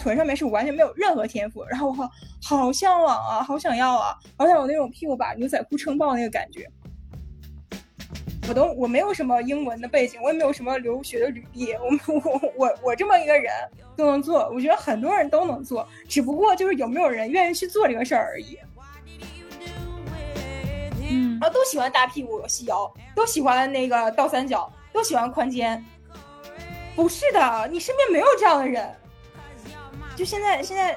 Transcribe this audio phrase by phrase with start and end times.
[0.00, 2.10] 臀上面是完全没有任何天赋，然后我
[2.42, 6.66] 好好向往啊，好想要啊，好想有那种屁股把牛仔裤撑爆那个感觉。
[8.48, 13.52] 我都我没有什么英文的背景，我也没有什么留学的履历，我我我我这么一个人
[13.94, 18.58] 都能做，我觉得很多人都能做，只不过就是有没有人愿意去做这个事儿而已。
[21.08, 25.84] 嗯，然后都喜欢大屁股细腰，都喜欢那个倒三角，都喜欢宽肩。
[26.96, 28.92] 不是的，你身边没有这样的人。
[30.20, 30.94] 就现在，现在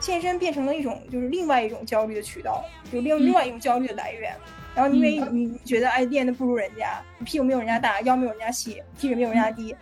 [0.00, 4.34] 健身变成了一种就是另外一种焦虑的渠道，就另另外一种焦虑的来源。
[4.74, 9.76] 然后因为你觉得哎练的不如人家，屁股没有人家大，腰没有人家细，体脂没有人家低。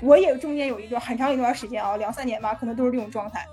[0.00, 3.44] 我也中间有一段很长一段时间啊，两三年吧，可能都是这种状态。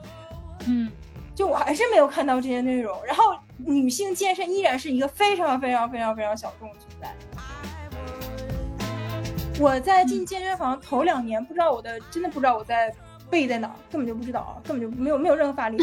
[0.67, 0.91] 嗯，
[1.33, 2.95] 就我还是没有看到这些内容。
[3.03, 7.11] 然后女性健身依然是一个非常非常非常非常小众的存在。
[9.59, 12.93] 我在进健身房头两年，不知道我的真的不知道我在
[13.33, 15.77] 背在哪，根本就不知道啊，根本就没有没有任何发力。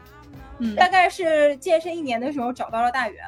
[0.58, 3.22] 嗯，大概是健身一年的时候找到了大圆。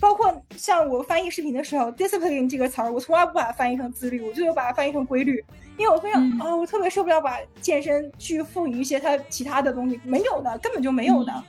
[0.00, 5.44] 包括像我翻译视频的时候，discipline 这个词儿，我从来不把它翻译成自律，我就把它翻译成规律，
[5.76, 11.32] 因为我非常啊，我特别受不了把健身去赋予一些它其他的东西，没有的，根本就没有的。
[11.32, 11.42] 朋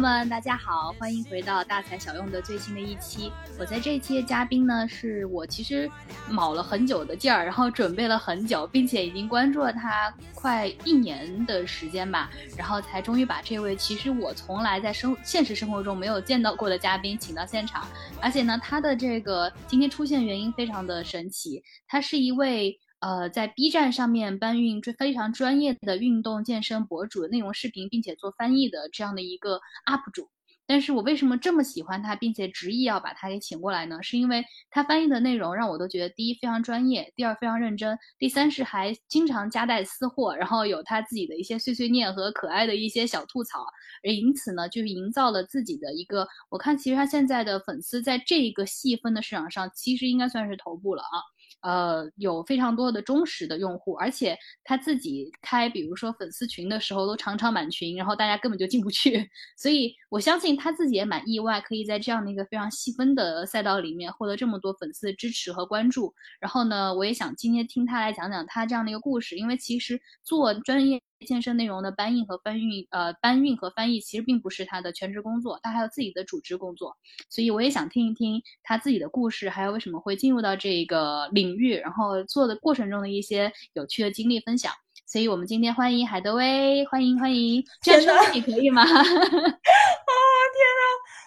[0.00, 3.30] 们，大家好，欢迎回到大材小用的最新的一期。
[3.58, 5.90] 我在这一期的嘉宾呢，是我其实
[6.26, 17.86] 卯了很久的劲儿，然后准备了很久，并且已经关注了他快一年的时间吧，然后才终于把这位其实我从来在生现实生活中没有见到过的嘉宾请到现场。
[18.22, 22.80] 而且呢，他的这个今天出现原因非常的神奇，他是一位。
[23.00, 30.28] 呃，在 B 站上面搬运非常专业的运动健身博主内容视频，并且做翻译的这样的一个 UP 主。
[30.66, 34.00] 但是我为什么这么喜欢他，并且执意要把他给请过来呢？
[34.04, 43.64] 是因为他翻译的内容让我都觉得，第一非常专业，第二非常认真，第三是还经常夹带私货，然后有他自己的一些碎碎念和可爱的一些小吐槽，
[44.04, 46.28] 而因此呢，就营造了自己的一个。
[46.50, 51.18] 我看其实他现在的粉丝在这个细分的市场上，其实应该算是头部了啊。
[51.62, 59.28] 呃，有非常多的忠实的用户，而且他自己开，比如说粉丝群的时候，都常常满群，然后大家根本就进不去。
[59.56, 66.14] 所以我相信他自己也蛮意外，可以在这样的一个非常细分的赛道里面获得这么多粉丝的支持和关注。
[66.40, 71.00] 然后呢，我也想今天听他来讲讲他这样的一个故事，因为其实做专业。
[71.26, 76.96] 健身内容的搬运和翻运，呃，搬运和翻译其实并不是他的全职工作，他还有自己的主职工作，
[77.28, 84.72] 所以我也想听一听他自己的故事，还有为什么会进入到这个领域，然后做的过程中的一些有趣的经历分享。
[85.10, 88.82] 所以我们今天欢迎海德威，欢迎欢迎，这样说你可以吗？
[88.86, 89.50] 啊天哪！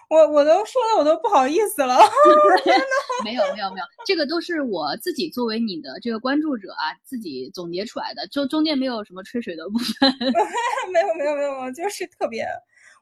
[0.09, 1.97] 我我都说的我都不好意思了，
[2.63, 2.85] 天呐，
[3.25, 10.15] 没有没有没有，这个都是我自己作为你的这个关注者啊，自己总结出来的，就中间没有什么吹水的部分。
[10.93, 12.47] 没有没有没有，就是特别，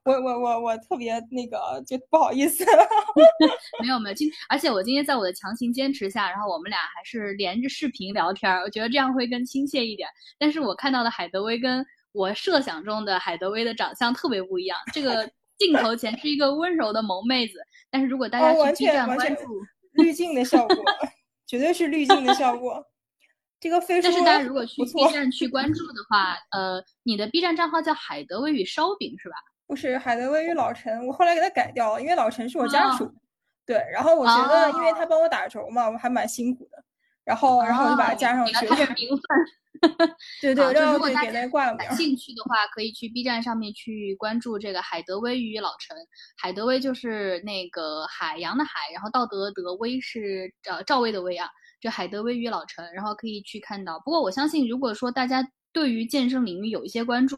[0.04, 2.66] 我我我我特别那个就不好意思。
[3.82, 10.10] 没有没有，今而且我今天在我的强行坚持下，然后我们俩还是连着视频聊天，我觉得这样会更亲切一点。
[10.40, 15.30] 但是我看到的海德威跟我设想中的海德威的长相特别不一样，这个。
[15.62, 17.60] 镜头前是一个温柔的萌妹子，
[17.92, 20.76] 但是如果大家去 B 站关注，滤镜的效果，
[21.46, 22.84] 绝对是滤镜的效果。
[23.60, 29.36] 这个飞但是大家如果去 B 站去关注的话，呃，你的 B 站账号叫海德威与烧饼是吧？
[29.72, 33.10] 不是海德威与老陈，我后来给他改掉了，因为老陈是我家属。
[33.66, 36.84] 对，然后我觉得，因为他帮我打轴嘛，我还蛮辛苦的，
[37.24, 38.68] 然后然后我就把他加上去。
[40.42, 45.96] 对 对，就如果大家感兴趣的话，可以去 B 站上面去关注这个海德威与老陈。
[46.36, 51.48] 海德威就是那个海洋的海，然后道德德威是呃赵薇的薇啊，
[51.80, 53.98] 就海德威与老陈，然后可以去看到。
[54.02, 57.38] 不过我相信，如果说大家对于健身领域有一些关注，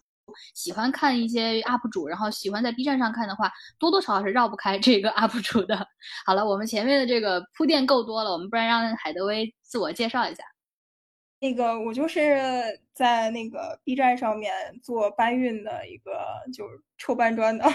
[0.53, 5.87] 喜欢看一些 UP 主，然后喜欢在 B 站上看的话，多多少少是绕不开这个 UP 主的。
[6.25, 10.43] 好了，我们前面的这个铺垫够多了，我们不然让海德威自我介绍一下。
[11.39, 12.39] 那个我就是
[12.93, 17.65] 在那个 B 站上面做搬运的一个，就是臭搬砖的。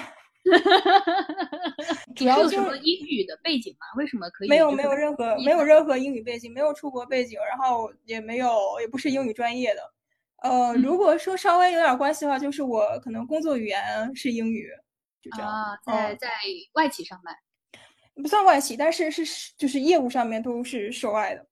[2.17, 3.87] 主要就是英语的背景嘛？
[3.99, 4.49] 为什么可以？
[4.49, 8.49] 没有，没有任何，没有任何英语背景，没有出国背景，然后也没有，
[8.81, 9.83] 也不是英语专业的。
[10.43, 14.71] 呃，如果说稍微有点关系的话，就是我可能工作语言是英语，
[15.21, 15.51] 就这样。
[15.51, 16.29] 啊，在在
[16.75, 17.37] 外企上班，
[18.23, 21.47] 不算外企，但是是就是业务上面都是涉外的。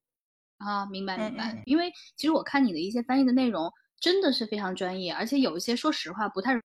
[0.58, 1.62] 啊，明白明白。
[1.66, 6.58] 因为其实我看你的一些翻译的内容真的是非常专业，而且有一些说实话不太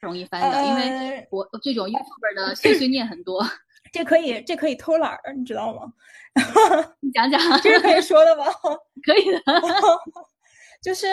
[0.00, 3.44] 容易翻的，因为我这种 YouTube 的碎碎念很多。
[3.92, 5.92] 这可以这可以偷懒儿，你知道吗？
[7.00, 8.44] 你讲讲， 这是可以说的吗？
[9.04, 9.40] 可以的，
[10.82, 11.06] 就是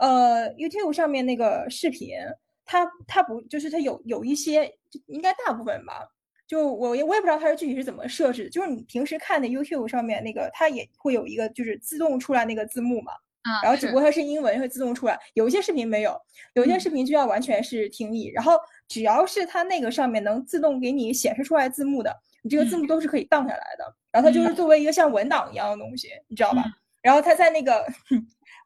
[0.00, 2.16] 呃，YouTube 上面那个视频，
[2.64, 4.72] 它它不就是它有有一些，
[5.06, 6.08] 应该大部分吧。
[6.46, 13.12] 就我也我也不知道它是具体是怎么设置，就是你平时看的 YouTube 上面那个，它也会有一个就是自动出来那个字幕嘛。
[13.44, 16.18] 啊，然后只不过它是英文会自动出来，有一些视频没有，
[16.54, 18.28] 有一些视频就要完全是听译。
[18.28, 18.58] 然后
[18.88, 23.96] 只要是它那个上面能自动给你显示出来字幕的，你这个字幕都是可以荡下来的。
[24.10, 26.64] 然后它就是作为一个像文档一样的东西，你知道吧？
[27.02, 27.86] 然后它在那个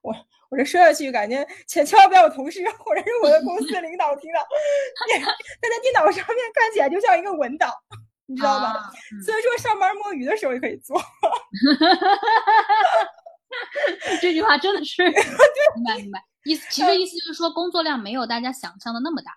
[0.03, 0.15] 我
[0.51, 4.41] 我这说下去，感觉千千万不要我同事或者是我的公司领导听到，
[4.95, 5.07] 他
[5.69, 7.73] 在电脑上面看起来就像一个文档，
[8.27, 8.91] 你知道吧？
[9.25, 11.01] 所以说上班摸鱼的时候也可以做。
[14.21, 15.03] 这句话真的是，
[15.75, 16.23] 明白明白。
[16.45, 19.33] 意思其实意思就是说，工作量没有大家想象的那么大，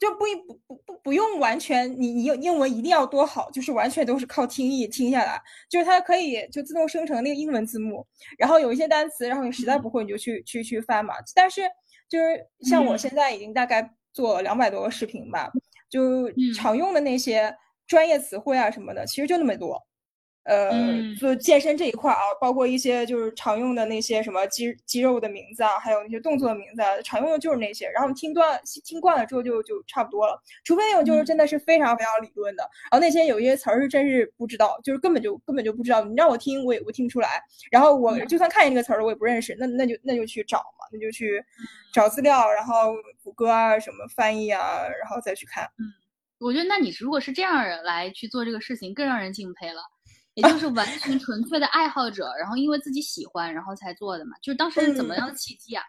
[0.00, 8.06] 就不不不不不用完全你你英文一定要多好，就是完全都是靠听译听下来，就是它可以就自动生成那个英文字幕，
[8.36, 11.14] 然后有一些单词，然后你实在不会你就去去去翻嘛。
[11.34, 11.62] 但是
[12.08, 15.50] 就是像我现在已经大概做两百多个视频吧，
[15.88, 17.54] 就常用的那些
[17.86, 19.80] 专业词汇啊什么的，其实就那么多。
[20.44, 20.70] 呃，
[21.18, 27.88] 做健身这一块啊，包括一些就是常用的那些什么肌肌肉的名字啊，还有那些动作的名字，啊，常用的就是那些。
[27.90, 32.62] 然后听惯听惯了之后就就差不多了，除非那种就是真的是非常非常理论的。
[32.90, 36.04] 然后那些有一些词儿是真是不知道，就是根本就根本就不知道。
[36.04, 37.42] 你让我听，我也我听不出来。
[37.70, 39.56] 然后我就算看见这个词儿，我也不认识。
[39.58, 41.42] 那那就那就去找嘛，那就去
[41.92, 45.64] 找资料，然后谷歌啊什么翻译啊，然后再去看。
[45.78, 45.88] 嗯，
[46.38, 49.80] 我觉得那你如果是这样人来去做这个事情，更让人敬佩了。
[50.34, 54.32] 也就是完全纯粹的爱好者，然后因为自己喜欢，然后才做的嘛。
[54.42, 55.84] 就是当时是怎么样的契机啊？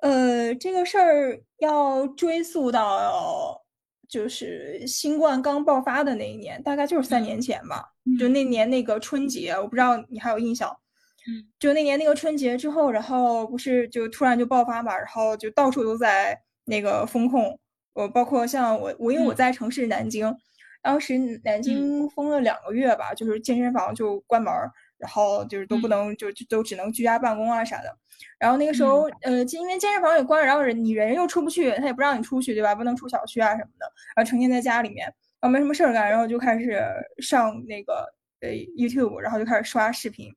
[0.00, 3.60] 呃，这个事儿要追溯到
[4.08, 7.84] 就是新冠刚爆发的那一年，大概就是三年前吧。
[8.18, 10.74] 就那年那个春节，我不知道你还有印象？
[11.28, 17.58] 嗯，就那年那个春节之后，然后不是就突然就爆发嘛，然后就到处都在那个风控。
[17.92, 20.34] 我包括像我，我因为我在城市南京。
[20.82, 24.52] 当时南京封了两个月吧，就是健身房就关门，
[24.96, 27.96] 然后就是都不能，就就都只能居家办公啊啥的。
[28.38, 32.74] 然后那个时候，呃，因为健身房也关，然后人你人又出不去，他也不让你出去，对吧？
[32.74, 35.06] 不能出小区啊什么的，然后成天在家里面，
[35.40, 36.82] 然后没什么事儿干，然后就开始
[37.18, 40.34] 上那个呃 YouTube，然后就开始刷视频。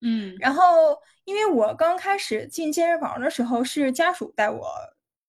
[0.00, 4.68] 嗯，然后因为我刚开始进健身房的时候是家属带我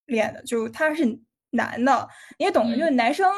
[0.06, 1.20] 练的，就他是
[1.52, 3.32] 男的，你也懂的，就是男生。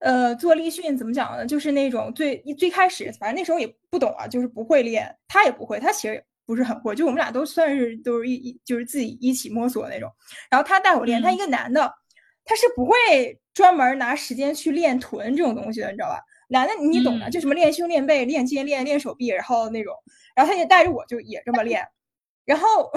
[0.00, 1.44] 呃，做立训怎么讲呢？
[1.44, 10.08] 就是那种最最开始，反正那时候也不懂啊，就是不会练，他也不会，他其实不是很会，就我们俩都算是都是一一就是自己一起摸索那种。
[10.50, 11.92] 然后他带我练，他一个男的，
[12.44, 12.96] 他是不会
[13.52, 16.20] 专门拿时间去练臀这种东西的，你知道吧？
[16.48, 19.94] 男的你懂的，就什么练胸、练背、练肩、练练手臂，然后那种，
[20.36, 21.84] 然后他就带着我就也这么练，
[22.44, 22.90] 然后。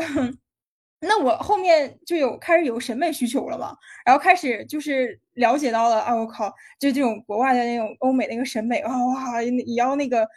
[1.01, 3.75] 那我后面就有开始有审美需求了嘛，
[4.05, 6.47] 然后开始就是了解到了啊，我靠，
[6.79, 10.27] 就这种国外的那种欧美那个审美啊，哇，也要那个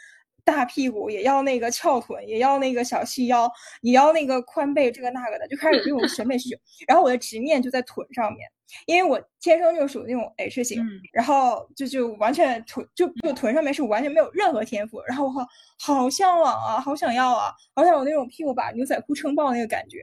[0.42, 3.50] 大屁股，也要那个翘臀，也要那个小细腰，
[3.82, 6.56] 也要那个宽背，这个那个的，就开始有这种审美需求。
[6.88, 8.48] 然后我的执念就在臀上面，
[8.86, 10.82] 因为我天生就属于那种 H 型，
[11.12, 15.02] 然后就就完全臀就就臀上面是完全没有任何天赋。
[15.06, 15.30] 然后我
[15.78, 19.98] 好好向往啊，好想要啊，好想有那种屁股把牛仔裤撑爆那个感觉。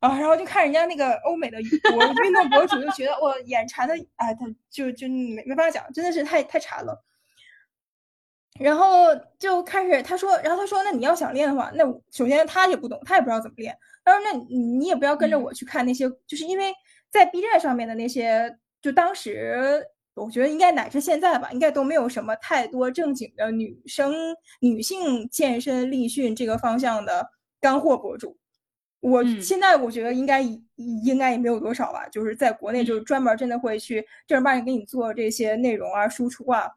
[0.00, 1.58] 啊，然后就看人家那个欧美的
[1.90, 7.04] 博运动博主，就觉得我眼馋的，哎，他就就没没法讲，真的是太太馋了。
[8.58, 9.06] 然后
[9.38, 13.76] 就开始他说，然后他说，那你要想练的话，那首先他也不懂，他也不知道怎么练。
[14.04, 16.72] 他说，那你也不要跟着我去看那些，就是因为
[17.10, 24.14] 在 B 站上面的那些，就当时我觉得应该乃至现在吧，应该都没有什么太多正经的女生
[24.60, 27.30] 女性健身力训这个方向的
[27.60, 28.36] 干货博主。
[29.00, 36.70] 我现在我觉得应该应该也没有多少吧，就是在国内就是专门真的会去正儿八经给你做这些内容啊、输出啊，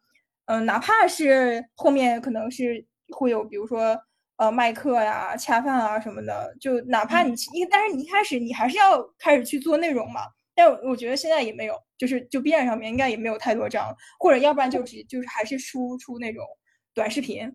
[0.46, 4.00] 嗯，哪怕是后面可能是会有，比如说
[4.38, 10.22] 呃卖课呀、恰饭啊什么的，就哪怕你一，但是你一开始你还是要开始去做内容嘛。
[10.56, 16.46] 但我觉得现在也没有，就是就 B 站上面应该也没有太多这样，或者要不然就只就是还是输出那种
[16.94, 17.53] 短视频，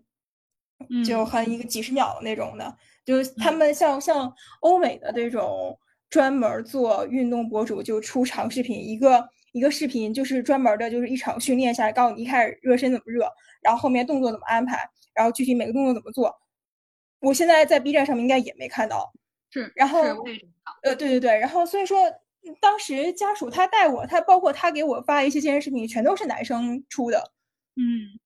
[1.05, 2.77] 就很一个几十秒的那种的。
[3.09, 5.75] 就是他们像像欧美的这种
[6.11, 13.27] 专门做运动博主，就出长视频，一个一个视频就是专门的，就是一场训练下来，告诉你一开始热身怎么热，
[13.63, 16.31] 然后后面动作怎么安排，然后具体每个动作怎么做。
[17.19, 19.11] 我现在在 B 站上面应该也没看到，
[19.49, 20.01] 是，然后
[20.83, 21.97] 呃，对对对，然后所以说
[22.61, 27.31] 当时家属他带我，他包括他给我发一些健身视频，全都是男生出的，
[27.75, 28.19] 嗯，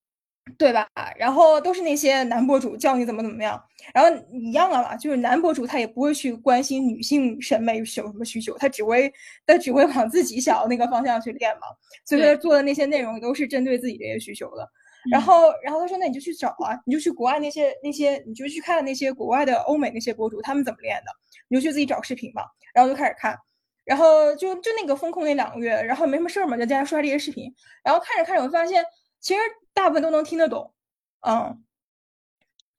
[0.58, 0.88] 对吧？
[1.18, 3.62] 然后都是那些男博主教你怎么怎么样，
[3.94, 9.12] 然后一样的嘛，就是男博主他也不会去关心女性审美有什么需求，他只会
[9.46, 11.68] 他只会往自己想要那个方向去练嘛，
[12.06, 14.70] 所以说他做的那些内容都是针对自己这些需求的。
[15.12, 21.12] 然后，然后他说：“那你就去找啊，你就去国外那些那些，你就去看那些国外的欧美那些博主，他们怎么练的，
[21.50, 22.44] 你就去自己找视频嘛。
[22.74, 23.38] 然后就开始看，
[23.84, 27.54] 然后就就那个风控那两个月，然后没什么事儿嘛，就在家刷这些视频。
[27.84, 28.82] 然后看着看着，我发现
[29.24, 29.40] 其实
[29.74, 30.74] 大部分都能听得懂，
[31.22, 31.64] 嗯。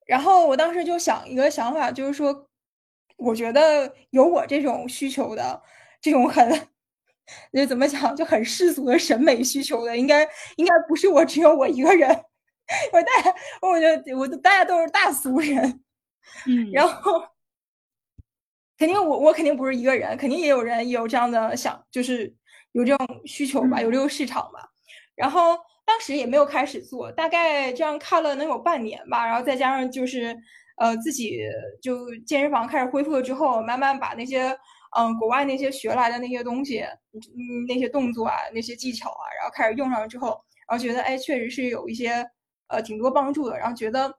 [0.05, 2.47] 然后我当时就想一个想法，就是说，
[3.17, 5.61] 我觉得有我这种需求的，
[5.99, 6.47] 这种很。
[7.51, 10.23] ”就怎么讲，就很世俗的审美需求的，应该
[10.57, 12.07] 应该不是我只有我一个人，
[12.93, 15.83] 我大家，我觉得我大家都是大俗人，
[16.45, 17.19] 嗯， 然后
[18.77, 22.31] 肯定我我肯定不是一个人，肯定也有人有这样的想，就是
[22.73, 24.69] 有这种需求吧，有这个市场吧。
[25.15, 30.35] 然后当时也没有开始做，大概这样看了能有半年吧，然后再加上就是
[30.77, 31.39] 呃自己
[31.81, 34.57] 就健身房开始恢复了之后，慢慢把那些。
[34.97, 42.25] 嗯，国外那些学来的那些东西，嗯，那些动作啊，那些技巧啊，然后开始用上了之后，然后觉得哎，确实是有一些
[42.67, 44.09] 呃挺多帮助的，然后觉得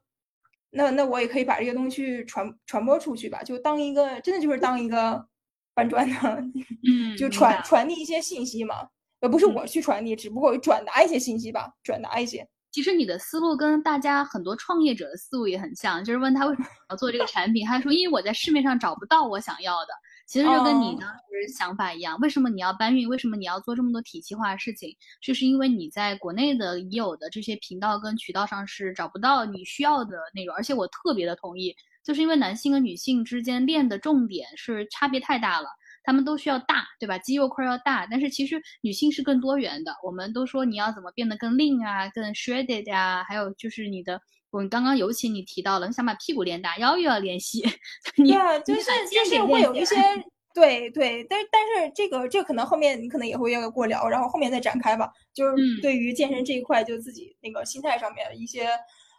[0.69, 5.27] 那那我也可以把这些东西去传传播出去吧，就当一个真的就是当一个
[5.73, 6.15] 搬砖的，
[6.87, 8.87] 嗯，就传传递一些信息嘛，
[9.27, 12.47] 呃，不是我去传递，只不过转达一些信息吧，转达一些。
[12.71, 19.89] 其实你的思路跟大家很多创业者的思路也很像，就是问他为什么要做这个 产品，他说因为我在市面上找不到我想要的。
[20.29, 23.09] 其实就跟你当时想法一样，为什么你要搬运？
[23.09, 24.95] 为什么你要做这么多体系化的事情？
[25.23, 30.55] 就是因为你在国内的已有的这些频道跟渠道上是找不到你需要的内容。
[30.55, 35.69] 而且我特别的同意，就是因为男性跟女性之间练的重点是差别太大了，
[36.07, 37.19] 他们都需要大，对吧？
[37.19, 39.93] 肌肉块要大，但是其实女性是更多元的。
[40.03, 44.21] 我们都说你要怎么变得更 lean 啊，更 shredded 啊，还有就是你的。
[44.51, 47.61] 我刚刚尤其你提到了，你想把屁股练大，腰又要练细，
[48.17, 49.97] 对啊，就是就是会有一些，
[50.55, 55.11] 对对，但但是这个这可能后面你可能也会要过聊，然后后面再展开吧。
[55.35, 58.71] 就是对于健身这一块，就自己那个心态上面一些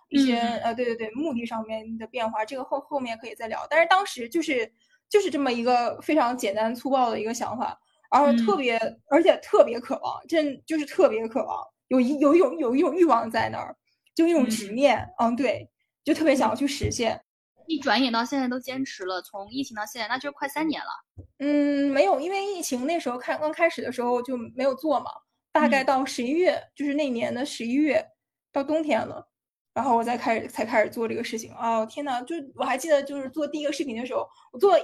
[0.09, 3.67] 一些呃，对对对，目的上面的变化，这个后后面可以再聊。
[3.69, 4.71] 但是当时就是
[5.09, 7.79] 就是这么一个非常简单粗暴的一个想法，
[8.11, 13.75] 然后特别而且特别渴望，真就是特别渴望，有一有一种有一种欲望在那儿。
[14.15, 15.69] 就一种执念，嗯，对，
[16.03, 17.21] 就特别想要去实现。
[17.67, 20.89] 一转眼到现在都坚持了，从疫情到现在，那就快三年了。
[21.37, 25.11] 嗯，没有，因为疫情那时候开刚开始的时候就没有做嘛，
[25.51, 28.03] 大概到十一月，就是那年的十一月，
[28.51, 29.23] 到冬天了，
[29.71, 31.53] 然后我再开始才开始做这个事情。
[31.53, 34.75] 哦，天呐，就我还记得，就是做第一个视频的时候，我做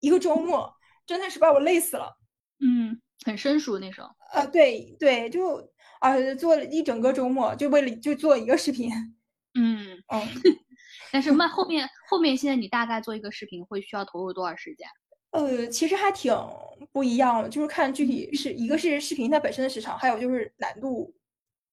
[0.00, 0.72] 一个周末，
[1.06, 2.16] 真的是把我累死了。
[2.60, 4.08] 嗯，很生疏那时候。
[4.32, 5.70] 呃，对对，就。
[5.98, 8.90] 啊，做了一整个周末，就为了就做一个视频，
[9.54, 10.22] 嗯嗯，
[11.10, 14.86] 但是那后面后面现在你大概做一个视频会需要投入多少时间？
[15.30, 16.36] 呃，其实还挺
[16.92, 21.14] 不一样的，就是看具体是一个是视频它本身的时长，还有就是难度。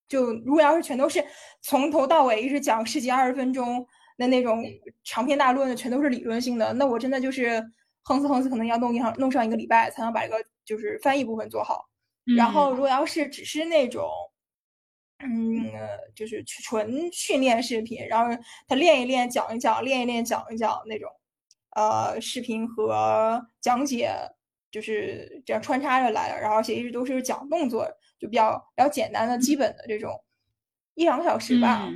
[0.07, 1.23] 就如果要是全都是
[1.61, 3.85] 从头到尾一直讲十几二十分钟
[4.17, 4.63] 的那种
[5.03, 7.61] 长篇大论的，全都是理论性的，那我真的就是
[8.03, 11.89] 横死横死，可能要弄上弄上一个礼拜才能把这个就是翻译部分做好。
[12.37, 14.09] 然后，如果要是只是那种，
[15.19, 15.71] 嗯，
[16.15, 21.09] 就是纯训练视频，然后他练一练，讲一讲，练一练，讲一讲那种，
[21.75, 24.11] 呃，视频和讲解
[24.71, 27.85] 就是这样穿插着来的，然后而且一直都是讲动作，
[28.17, 30.11] 就比较比较简单的基本的这种，
[30.95, 31.89] 一两个小时吧，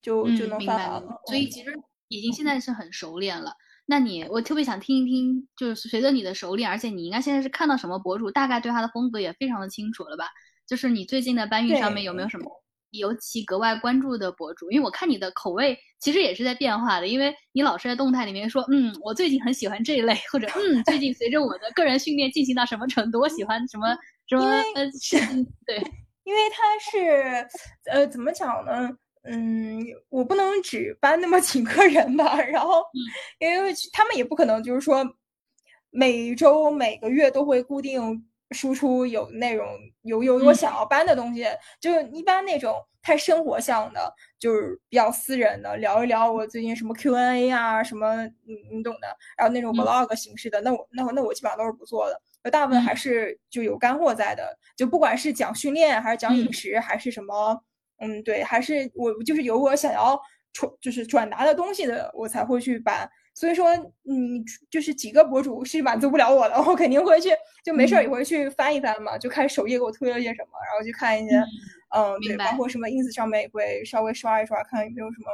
[0.00, 1.20] 就就能翻完了。
[1.26, 1.76] 所以其实
[2.06, 3.52] 已经现在是很熟练了。
[3.90, 10.26] 那你，我特别想听一听，就是随着你的熟练，而且你应该现在是看到什么博主，大概对他的风格也非常的清楚了吧？
[10.66, 12.44] 就是你最近的搬运上面有没有什么
[12.90, 14.70] 尤其格外关注的博主？
[14.70, 23.96] 因为我看你的口味其实也是在变化的，因为你老是在动态里面说，嗯，我最近很喜欢这一类，或者嗯，最近随着我的个人训练进行到什么程度，我喜欢什么
[24.28, 24.84] 什么呃，
[25.64, 25.78] 对，
[26.24, 27.48] 因为他是
[27.90, 28.90] 呃，怎么讲呢？
[29.30, 32.82] 嗯，我不能只搬那么几个人吧，然后，
[33.38, 35.04] 因为他们也不可能就是说
[35.90, 39.68] 每周每个月都会固定输出有内容，
[40.02, 41.44] 有有我想要搬的东西，
[41.78, 57.62] 就一般那种太生活向的，就是比较私人的，聊一聊我最近什么 Q&A 啊，什么你你懂的，然后那种 vlog 形式的，那我那我那我基本上都是不做的，大部分还是就有干货在的，就不管是讲训练还是讲饮食还是什么。
[57.98, 60.20] 嗯，对，还是我就是有我想要
[60.52, 63.08] 传，就是转达的东西的，我才会去把。
[63.34, 67.30] 所以说，你就是几个博主是满足不了我的，我肯定会去，
[67.62, 71.36] 就没事儿也会去翻一翻嘛，就看首页给我推了些什么，然后去看一些
[71.94, 75.26] 嗯，对，包括什么 ins 上面也会稍微刷一刷，看有没有什么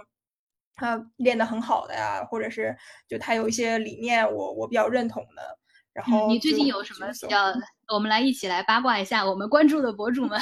[0.77, 2.77] 他练得很好的呀，或者是
[3.09, 5.59] 就他有一些理念，我我比较认同的。
[5.95, 7.55] 然后你最近有什么比较？
[7.89, 10.41] 我们来一起来八卦一下我们关注的博主们。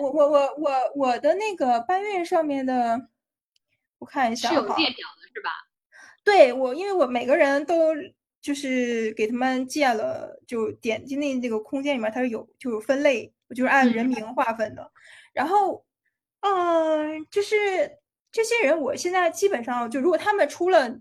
[0.00, 2.98] 我 我我我我的那个搬运上面的，
[3.98, 5.50] 我看一下是有列表的是吧？
[6.22, 7.94] 对我，因为我每个人都
[8.40, 14.92] 就是给他们建了，就点击那那个空间里面，它是有就有分类，就是按人名划分的。
[15.32, 15.84] 然后，
[16.40, 17.56] 嗯，就是
[18.30, 20.94] 这些人，我现在基本上就如果他们出了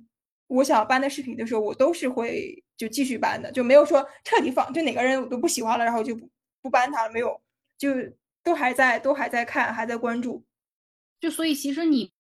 [0.48, 6.28] 我想要搬的视频的时候，我都是会就继续搬的，就没有说彻底放，就哪个人我都不喜欢了，然后就不
[6.64, 7.40] 不搬他了，没有，
[7.78, 7.90] 就
[8.44, 10.44] 都还在，都还在看，还在关注。
[11.20, 12.12] 就所以其实你。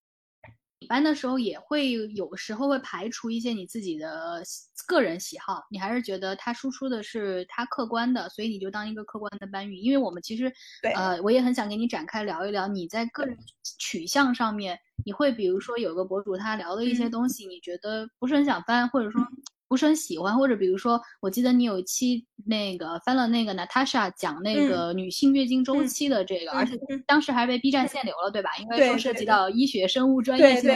[0.89, 4.41] 搬的时候也会有时候会排除一些你自己的
[4.87, 9.79] 个人喜好，你还是觉得他输出的是他客观的，所以你就当一个客观的搬运。
[9.79, 10.51] 因为我们其实，
[10.95, 13.37] 呃，我也很想跟你展开聊一聊你在个人
[13.77, 14.75] 取向上面，
[15.05, 19.21] 你会比如说有个博主他聊的一些东西，你觉得不是很想搬，或者说。
[19.71, 28.49] 不是很喜欢，或者比如说，我记得你有一期那个翻了那个 Natasha 讲那个女性月经周期的这个，而且当时还被 B 站限流了，对吧？
[28.59, 30.75] 因为说涉及到医学生物专业性的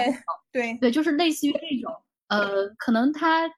[0.54, 1.94] 对对，就是类似于这种，
[2.30, 3.52] 呃，可能它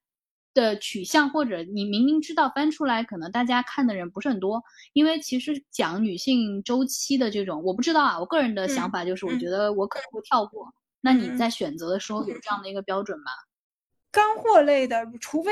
[0.56, 4.64] 的取向或者你明明知道翻出来，可能大家看的人不是很多，
[4.94, 10.66] 因为其实讲女性周期的这种，我不知道啊，我个人的想法就是，我觉得我可能会跳过。
[11.00, 13.26] 那你在选择的时候有这样的一个标准吗？
[14.18, 15.52] 干货类的，除非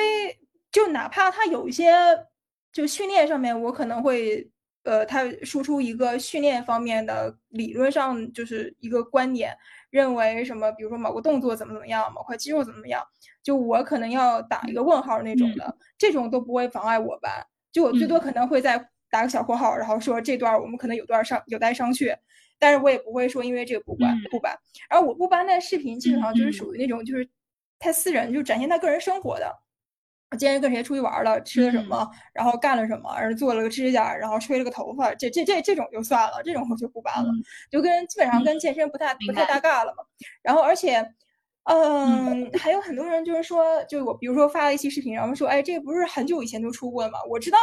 [0.72, 1.94] 就哪怕他有一些
[2.74, 4.50] 就训练上面，我可能会
[4.82, 9.56] 呃，他输出一个训练方面的理论上就是一个观点，
[9.92, 13.04] 认为什么，比如说某个动作怎么怎么样，某块肌肉怎么怎么样，
[13.44, 22.18] 就我可能要打一个问号那种的，这种都不会妨碍我搬，就我最多可能会在打个小括号，然后说这段我们可能有段上有待商榷，
[22.58, 24.58] 但是我也不会说因为这个不搬不搬，
[24.90, 27.30] 然后我不搬的视频基本上就是属于那种就是。
[27.80, 29.52] 太私人，就展现他个人生活的。
[30.32, 37.30] 我今天跟谁出去玩了，吃了什么，然后干了什么，然后做了个指甲，然后吹了个头发，这这这这种就算了，这种我就不办了，
[37.70, 40.04] 就跟基本上跟健身不太不太搭嘎了嘛。
[40.42, 40.98] 然后而且，
[41.66, 47.20] 嗯，还有很多人就是说，就我比如说发了一期视频，然后说，哎，这不是很久以前都出过的吗？
[47.30, 47.60] 我知道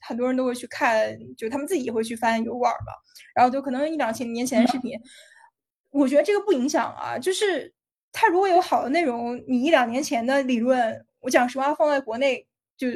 [0.00, 2.92] 很多人都会去看，就他们自己也会去翻油管嘛。
[3.34, 4.98] 然后就可能一两千年前的视频，
[5.90, 7.75] 我觉得这个不影响啊，就是。
[8.18, 12.46] 他如果有好的内容，你一两年前的理论，我讲实话，放在国内
[12.78, 12.88] 就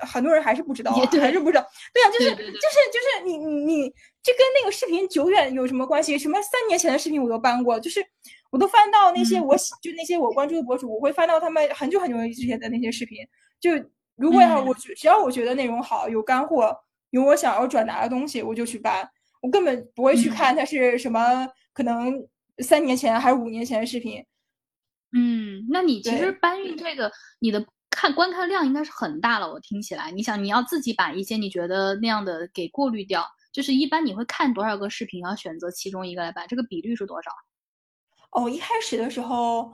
[0.00, 1.66] 很多人还是不知道，还是不知道。
[1.92, 6.18] 对啊， 就是就是就是你你你，这跟那个视频久远有什么关系？
[6.18, 8.02] 什么三年前的视频我都搬过，就是
[8.50, 13.18] 我都翻到那些我喜就那些我关注的博主，我会翻到他们很久很久之前的那些视频。
[13.60, 13.70] 就
[14.16, 16.74] 如果要我只要我觉得内容好，有干货，
[17.10, 19.06] 有我想要转达的东西，我就去搬。
[19.42, 22.26] 我根本不会去看它是什么，可能
[22.60, 24.24] 三年前还是五年前的视频。
[25.12, 29.50] 嗯，那你其实搬运这个，你的看观看量应该是很大了。
[29.50, 37.30] 我听起来，你想你要自己把一些你觉得那样的给过滤掉，就是一般你会看多少个视频，然后选择其中一个来搬，这个比率是多少？
[38.32, 39.72] 哦，一开始的时候，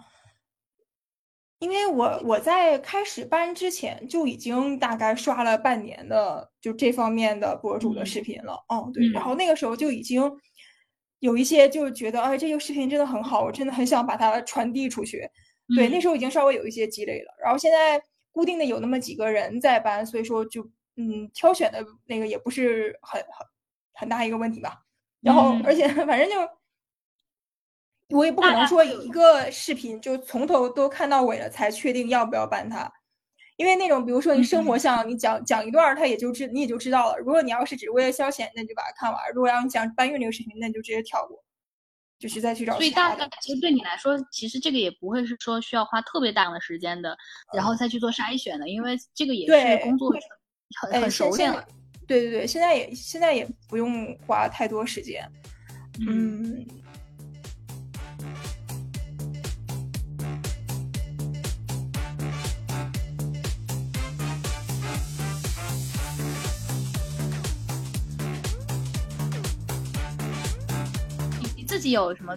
[1.59, 8.53] 因为我我在开始搬之前就已经大概刷了半年的就这方面的博主的视频了。
[8.69, 10.31] 哦，对，然后那个时候就已经。
[11.25, 15.27] 有一些就觉得，哎，这个视频真的很好，我真的很想把它传递出去。
[15.75, 17.35] 对，那时候已经稍微有一些积累了。
[17.43, 17.99] 然后现在
[18.31, 20.63] 固定的有那么几个人在搬，所以说就
[20.97, 23.47] 嗯，挑选的那个也不是很很
[23.95, 24.83] 很大一个问题吧。
[25.23, 26.37] 然后，而且反正就
[28.15, 32.93] 我也不可能说一个视频就从头都看到尾了才确定要不要搬它。
[33.57, 37.19] 因为那种，比如说你生活像你讲讲一段，他也就知你也就知道了。
[37.19, 41.43] 如果你要是只为了消遣，那就把它看完；如果要你讲搬运这个视频，那你就直接跳过，
[42.19, 42.75] 就是再去找。
[42.75, 47.17] 所以大概其实对你来说，其实这个也不会是说需要花特别大量的时间的，
[47.55, 50.13] 然后再去做筛选的，因为这个也是工作
[50.81, 51.65] 很很熟练了。
[52.09, 55.31] 对对对，现在也现在也不用花太多时间，
[56.07, 56.67] 嗯。
[71.85, 72.37] 己有什么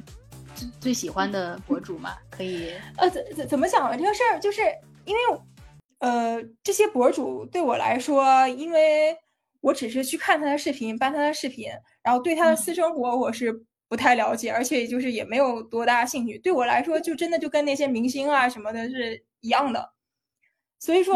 [0.53, 2.15] 最最喜欢的博主吗？
[2.29, 3.97] 可以呃，怎怎怎么讲呢？
[3.97, 4.61] 这个事儿就是
[5.05, 5.21] 因为
[5.99, 9.17] 呃，这些博主对我来说，因为
[9.61, 11.69] 我只是去看他的视频，搬他的视频，
[12.03, 16.37] 然后对他的私生活我是不太了解，而且就是也没有多大兴趣。
[16.37, 19.93] 对我来说，就真的就跟那些明星啊什么的是一样的。
[20.79, 21.15] 所以说，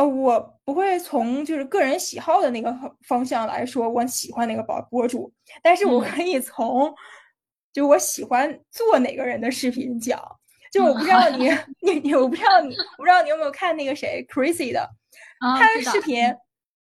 [0.00, 2.74] 呃，我不会从就是个人喜好的那个
[3.06, 5.30] 方向来说，我喜欢哪个博博主，
[5.62, 6.94] 但是我可以从
[7.70, 10.18] 就我喜欢做哪个人的视频讲。
[10.72, 14.88] 就我不知道你你你，我不知道你，我不知道你有没有看那个谁 Crazy 的，
[15.58, 16.24] 他的视频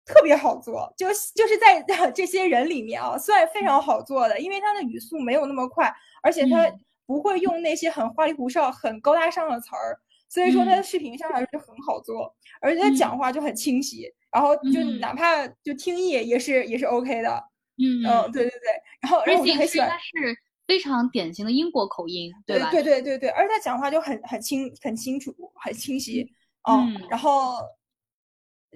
[0.04, 5.90] 特别好做，就就是在这些人里面啊，算非常好做的，因为他的语速没有那么快，
[6.22, 6.70] 而且他
[7.06, 9.98] 不会用那些很花里胡哨、很高大上的词儿。
[10.36, 17.42] 所以说他的视频相对来说就很好做，而且他讲话就很清晰，然后就哪怕就听译也是也是 OK 的。
[17.78, 18.82] 嗯嗯，对对对。
[19.00, 22.70] 然后而且很喜欢，他是非常典型的英国口音，对吧？
[22.70, 26.30] 对对对对，而且他讲话就很很清很清楚很清晰。
[26.68, 27.54] 嗯，然后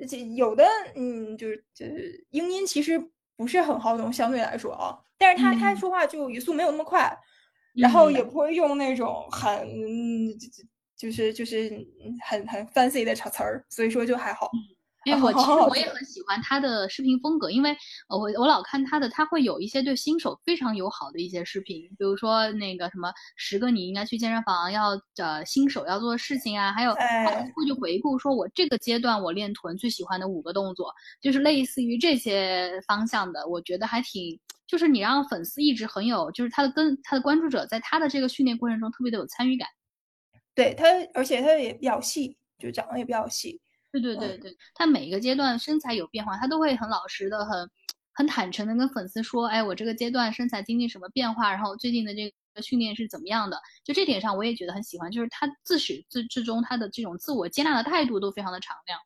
[0.09, 2.99] 这有的嗯就是就是英音其实
[3.37, 7.15] 不是很好懂，相对来说啊，但是他他说话就语速没有那么快，
[7.75, 9.69] 然后也不会用那种很。
[11.01, 11.71] 就是就是
[12.29, 14.51] 很很 fancy 的词儿，所以说就还好。
[15.07, 17.75] 因为我其实我也很喜欢他的视频风格，因为
[18.11, 39.67] 我我老看他的，他会有一些对新手非常友好的一些视频，比如说那个什么十个你应该去健身房要呃新手要做的事情啊，还有他会去回顾说我这个阶段我练臀最喜欢的五个动作，就是类似于这些方向的，我觉得还挺就是你让粉丝一直很有，就是他的跟他的关注者在他的这个训练过程中特别的有参与感。
[40.61, 43.59] 对他，而且他也比较细，就长得也比较细。
[43.91, 47.71] 对对对对，他每一个阶段身材有变化，他都会很老实的、很
[48.13, 59.01] 很坦诚的跟粉丝说：“哎，我这个阶段身材经历什么变化，然后最近的这个训练是怎么样的。”就这点上，我也觉得很喜欢，就是他自始至至终他的这种自我接纳的态度都非常的敞亮。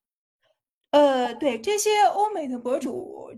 [0.90, 3.30] 呃，对这些欧美的博主。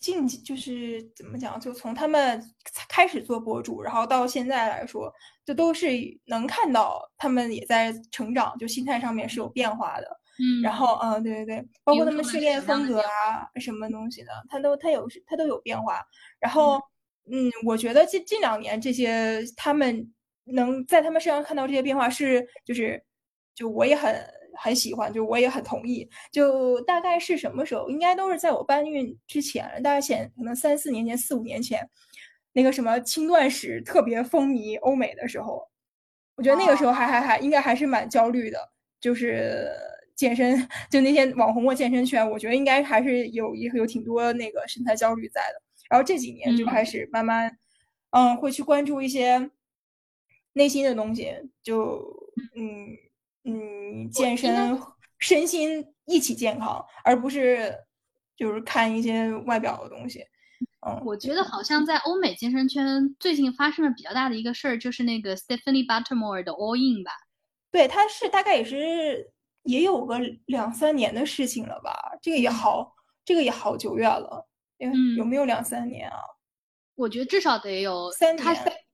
[0.00, 2.42] 近就是怎么讲，就从他们
[2.88, 5.12] 开始做博主，然后到现在来说，
[5.44, 5.88] 就都是
[6.24, 10.20] 能看到他们也在成长，就心态上面是有变化的。
[10.38, 16.02] 嗯，然后嗯，对对对，包括他们训练风格啊，什么东西的，他都他有他都有变化。
[16.40, 16.80] 然后
[17.30, 20.10] 嗯，我觉得近近两年这些他们
[20.44, 23.04] 能在他们身上看到这些变化，是就是
[23.54, 24.18] 就我也很。
[24.54, 26.08] 很喜欢，就我也很同意。
[26.32, 27.88] 就大概是什么时候？
[27.88, 31.88] 应该都是在我搬运之前，大概前可能三四年前、四五年前，
[32.52, 35.68] 那个什么轻断食特别风靡欧美的时候，
[36.36, 38.58] 我觉得那个时候还还还应该还是蛮焦虑的。
[39.00, 39.70] 就是
[40.14, 45.62] 健身，就那些网红或健身圈，我觉得应该还是有有有挺多那个身材焦虑在的。
[45.88, 47.56] 然后这几年就开始慢慢，
[48.10, 49.50] 嗯，会去关注一些
[50.52, 51.32] 内心的东西，
[51.62, 52.04] 就
[52.54, 52.88] 嗯。
[53.44, 54.80] 嗯，健身
[55.18, 57.74] 身心一起健康，而不是
[58.36, 60.24] 就是看一些外表的东西。
[60.86, 67.12] 嗯，我觉得好像在欧美健身圈最近发生了比较大的一个事儿，就是那个 Stephanie Buttermore 的 All In 吧。
[67.70, 69.30] 对，他是大概也是
[69.62, 71.92] 也有个两三年的事情了吧？
[72.20, 74.46] 这个也好，这个也好久远了。
[74.78, 76.16] 嗯，有没有两三年啊？
[76.94, 78.44] 我觉得至少得有三年。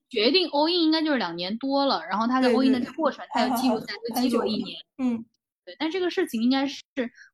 [0.08, 4.78] 决定 all in 应该就是两年多了，然后他在 all in 的过程，他要记录在记录一年。
[4.98, 5.24] 嗯，
[5.64, 5.74] 对。
[5.78, 6.80] 但这个事情应该是，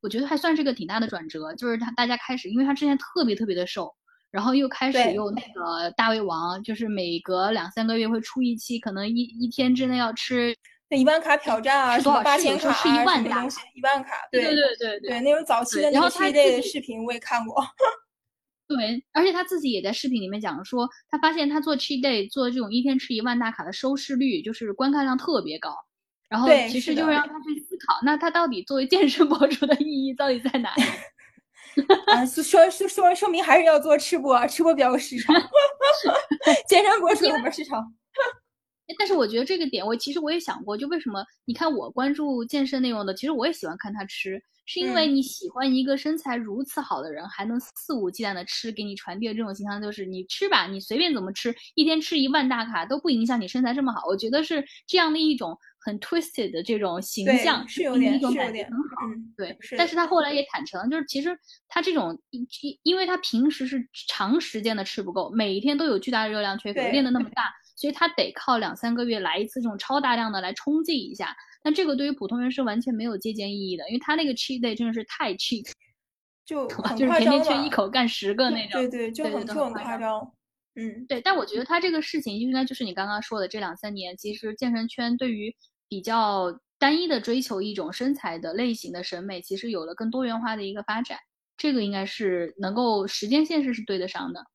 [0.00, 3.94] 我觉得还算是个挺大的转折，就是他大家开始，因为他之前特别特别的瘦，
[4.30, 10.56] 然后又开始用那个大胃王，就是每隔两三个月会出一期，可能一一天之内要吃
[10.88, 14.16] 那一万卡挑战啊，多少八千卡吃一万东西，一万卡。
[14.30, 17.62] 对对对对对，那种早期的那些类的视频我也看过。
[18.76, 25.74] 对，而且他自己也在视频里面讲说，他发现他做 cheat day 做这种一天吃一万大卡的收视率，就是观看量特别高。
[26.28, 30.82] 然后其实就是让他去思考，那他到底作为健身博主的意义到底在哪里？
[32.06, 35.34] 啊，说说说说明还是要做吃播，吃播比较有市场。
[36.66, 37.82] 健身博主有没有市场？
[38.98, 44.42] 但是我觉得这个点，我其实我也想过，就为什么你看我关注健身内容的，其实我也喜欢看他吃。
[44.64, 54.02] 是因为你喜欢一个身材如此好的人，还能肆无忌惮的吃，给你传递的这种形象就是你吃吧，你随便怎么吃，一天吃一万大卡都不影响你身材这么好。
[54.06, 58.78] 我觉得是这样的一种很 twisted 的这种形象，是有点一种感觉很好。
[59.36, 61.36] 对，但是他后来也坦诚，就是其实
[61.68, 62.46] 他这种，因
[62.84, 71.36] 因为他平时是长时间的吃不够，每一天都有巨大的热量缺口，练的那么大，所以他得靠两三个月来一次这种超大量的来冲击一下。
[71.64, 75.70] 那这个对于普通人是完全没有借鉴意义的，因为他那个 cheat day 真的是太 cheat，
[76.44, 80.32] 就就是天天圈一口干十个那种，对对，就很就很夸张。
[80.74, 81.20] 嗯，对。
[81.20, 85.54] 但我觉得他这个事情应该就是你刚刚说的这两三年，其实健身圈对于
[85.86, 91.18] 比较单一的追求一种身材的类型的审美，其实有了更多元化的一个发展。
[91.58, 94.46] 这个应该是能够时间线是是对得上的。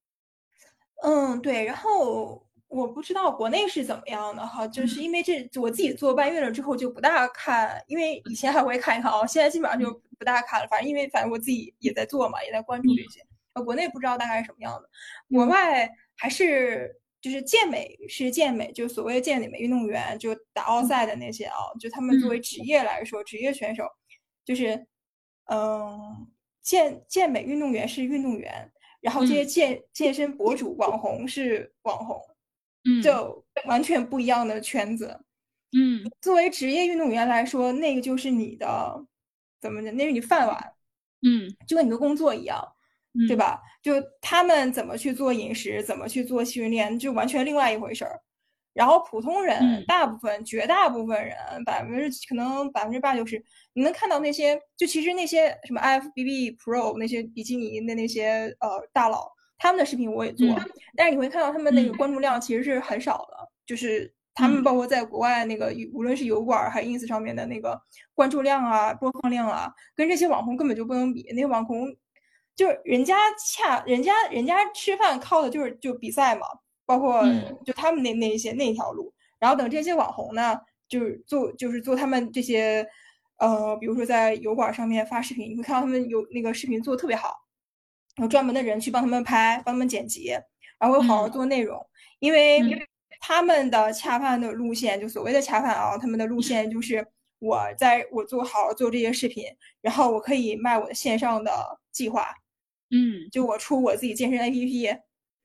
[1.03, 1.63] 嗯，对。
[1.63, 10.67] 然后我不知道国内是怎么样的哈，就是因为这我自己做半月了之后就不大看，因为以前还会看一看啊，现在基本上就不大看了。
[10.67, 13.25] 反正因为反正我自己也在做嘛，也在关注这些。
[13.53, 14.89] 呃，国内不知道大概是什么样的，
[15.33, 23.85] 国外还是就是健美是健美，就所谓健美运动员，就打奥赛的那些啊，就他们作为职业来说，职业选手
[24.43, 24.85] 就是
[25.45, 26.27] 嗯，
[26.61, 32.21] 健健美运动员是运动员，然后这些健健身博主网红是网红。
[33.01, 35.19] 就完全不一样的圈子，
[35.77, 39.05] 嗯，作为职业运动员来说，那个就是你的
[39.59, 40.73] 怎么的，那是你饭碗，
[41.21, 42.63] 嗯，就跟你的工作一样，
[43.27, 43.61] 对吧？
[43.81, 48.21] 就他们怎么去做饮食，怎么去做训练，就完全另外一回事儿。
[48.73, 59.31] 然后普通人，大部分绝大部分人，百分之可能百分之八九十，你能看到那些，就其实那些什么 IFBB Pro 那些比基尼的那些呃大佬。
[59.57, 60.47] 他们的视频我也做，
[60.95, 67.79] 但是你会看到他们那个关注量其实是很少的，就是他们包括在国外那个，无论是油管还是 ins 上面的那个
[68.13, 71.25] 关注量啊、播放量啊，跟这些网红根本就不能比。
[71.31, 71.87] 那些网红
[72.55, 76.45] 就是人家恰人家人家吃饭靠的就是就比赛嘛，
[76.85, 77.23] 包括
[77.65, 79.11] 就他们那那一些那一条路。
[79.39, 82.87] 然后等这些网红呢，就是做就是做他们这些
[83.37, 87.35] 呃，比如说在油管上面发视频，你会看到他们有那个视频做的特别好。
[88.17, 90.29] 有专门的人去帮他们拍，帮他们剪辑，
[90.79, 91.85] 然后好好做内容。
[92.19, 92.61] 因为
[93.19, 97.05] 他们的恰饭的路线，就所谓的恰饭啊，他们的路线就是
[97.39, 99.45] 我在我做好做这些视频，
[99.81, 102.33] 然后我可以卖我的线上的计划，
[102.89, 104.99] 嗯，就我出我自己健身 APP，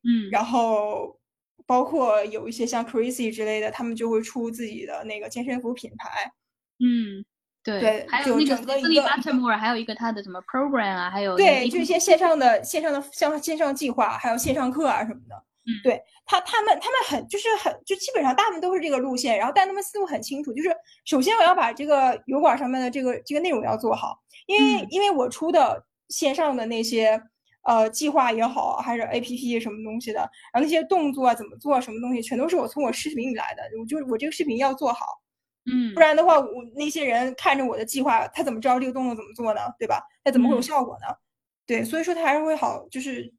[0.05, 1.19] 嗯，然后
[1.67, 6.33] 包括有一些像 Crazy 之类的，他们就会出自己的那个健身服品牌，
[6.79, 7.25] 嗯。
[7.65, 15.37] 对，还有那个 Billy Buttermore，还有一个他的什么 program 啊，还有对，就一些线上的线上的像线上计划，还有线上课啊什么的。
[15.65, 27.23] 嗯，对他他们他们很就是很就基本上大部分都是这个路线，然后但他们思路很清楚，就是首先我要把这个油管上面的这个这个内容要做好，因为因为我出的线上的那些
[27.63, 30.19] 呃计划也好，还是 A P P 什么东西的，
[30.53, 35.07] 然后那些动作啊怎么做什么东西，全都是我从我视频里来的，我就我这个视频要做好。
[35.65, 39.61] 嗯，不然的话，我那些人看着我的计划，他怎么知道这个动作怎么做呢？
[39.79, 40.03] 对吧？
[40.25, 41.07] 他怎么会有效果呢？
[41.67, 43.33] 对，所以说他还是会好，就是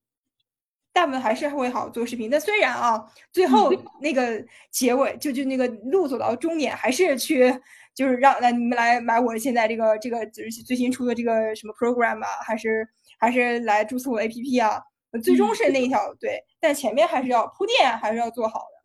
[0.93, 2.29] 大部分还是会好做视频。
[2.29, 7.53] 但虽然啊，最后那个结尾就就那个路走到终点，还是去
[7.93, 12.87] 就是让来你们来买我现在这个这个就是最新出的这个什么 program 啊，还是
[13.19, 14.81] 还是来注册我 APP 啊？
[15.21, 18.82] 最终是那一条对，但前面还是要铺垫，还是要做好的。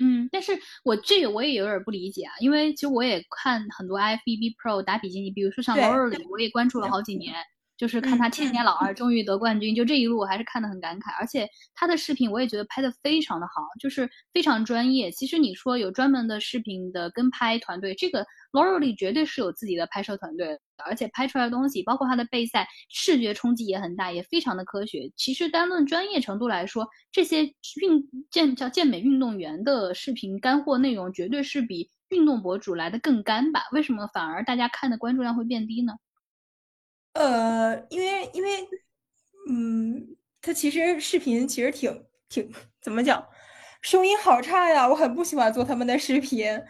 [0.00, 7.34] 嗯，但是我这个我也有点不理解啊，因为其实我也看很多 IFBB Pro 打比基尼，比如说像 Laurie，我也关注了好几年，
[7.80, 15.10] 就是看他千年老二终于得冠军，就这一路我还是看得很感慨，而且他的视频我也觉得拍的非常的好，就是非常专业。
[15.10, 20.60] 其实你说有专门的视频的跟拍团队，这个 Laurie 绝对是有自己的拍摄团队。
[20.82, 25.12] 而且拍出来的东西，包括他的备赛，视觉冲击也很大，也非常的科学。
[25.14, 27.42] 其实单论专业程度来说，这些
[27.82, 33.60] 运健叫健美运动员的视频干货内容，绝对是比运动博主来的更干吧？
[33.72, 35.92] 为什么反而大家看的关注量会变低呢？
[37.12, 38.68] 呃，因为因为，
[39.48, 43.26] 嗯，他其实视频其实挺挺怎么讲，
[43.82, 46.60] 收音好差呀，我很不喜欢做他们的视频。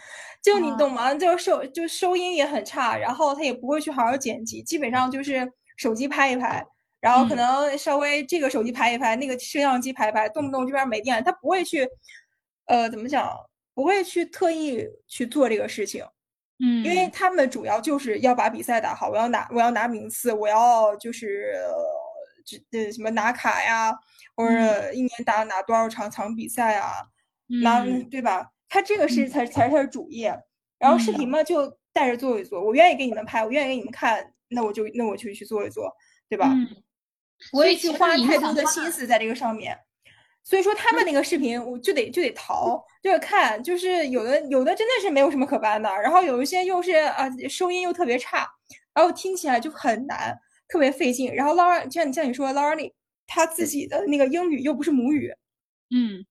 [0.43, 1.15] 就你懂吗？
[1.15, 6.65] 就收就收音也很差，然后他也不会去好好剪辑，基本上就是手机拍一拍，
[6.99, 11.87] 然后可能稍微这个手机拍一拍，那个摄像机拍一拍，动不动这边没电，他不会去，
[12.65, 13.31] 呃，怎么讲？
[13.75, 16.05] 不会去特意去做这个事情，
[16.61, 21.55] 嗯，因为他们主要就是要把比赛打好，我要拿我要拿名次，我要就是
[22.71, 23.93] 这什么拿卡呀，
[24.37, 27.07] 或者一年打哪多少场场比赛啊，
[27.63, 28.51] 拿对吧？
[28.69, 30.39] 他这个是才才是他的主业，
[30.79, 31.29] 然后视频。
[31.29, 35.91] 嘛就带着做一做，我愿意给你们拍，我愿意给你们看，那我就那我就去做一做，
[36.29, 36.53] 对吧？
[37.53, 39.77] 我也去花太多的心思在这个上面，
[40.43, 48.47] 所以说他们那个视频我就得就得淘，就得看，就是有的有的真的是没有什么可搬的，然后有一些又是啊收音又特别差，
[48.95, 50.37] 然后听起来就很难，
[50.69, 51.35] 特别费劲。
[51.35, 52.93] 然后 Laura 像你像你说 Laura
[53.27, 55.33] 他自己的那个英语又不是母语，
[55.91, 56.25] 嗯，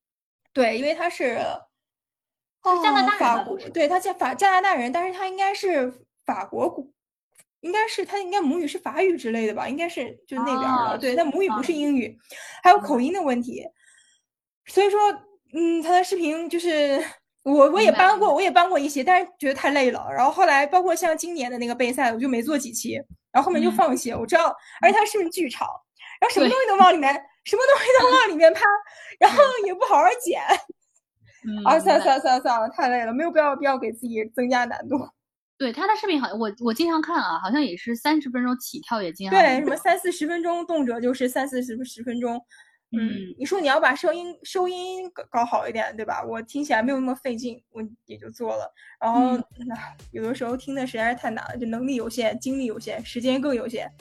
[0.53, 1.39] 对，因为他是。
[2.83, 5.91] 加拿大法国，对他加法加拿大人，但是他应该是
[6.25, 6.91] 法国古，
[7.61, 12.15] 应该是他应该母语是法语之类的吧，应该是就那边的，对他母语不是英语，
[12.61, 13.65] 还有口音的问题，
[14.69, 14.99] 所以说，
[15.53, 17.03] 嗯，他的视频就是
[17.43, 22.93] 我我也搬过，我也搬过一些，但是觉得太累了，然后后来包括像今年的那个备赛，我就没做几期，
[23.31, 24.19] 然后后面就放弃了。
[24.19, 25.67] 我知道，而且他视频巨长，
[26.21, 27.13] 然后什么东西都往里面，
[27.45, 28.61] 什么东西都往里面拍，
[29.19, 30.41] 然后也不好好剪。
[31.65, 34.99] 啊，算了算了算了算了，太累了，没有必要必要给自己增加难度。
[35.57, 42.39] 对他的视频好，我我经常看啊，好像也是三十分钟起跳，也经常对什么三四十分钟，动辄就是三四十十分钟。
[42.91, 46.23] 嗯，你说你要把声音收音搞搞好一点，对吧？
[46.23, 48.73] 我听起来没有那么费劲，我也就做了。
[48.99, 49.75] 然后那
[50.11, 53.91] 有的时候听的实在是太难了，就能力有限，精力有限，时间更有限。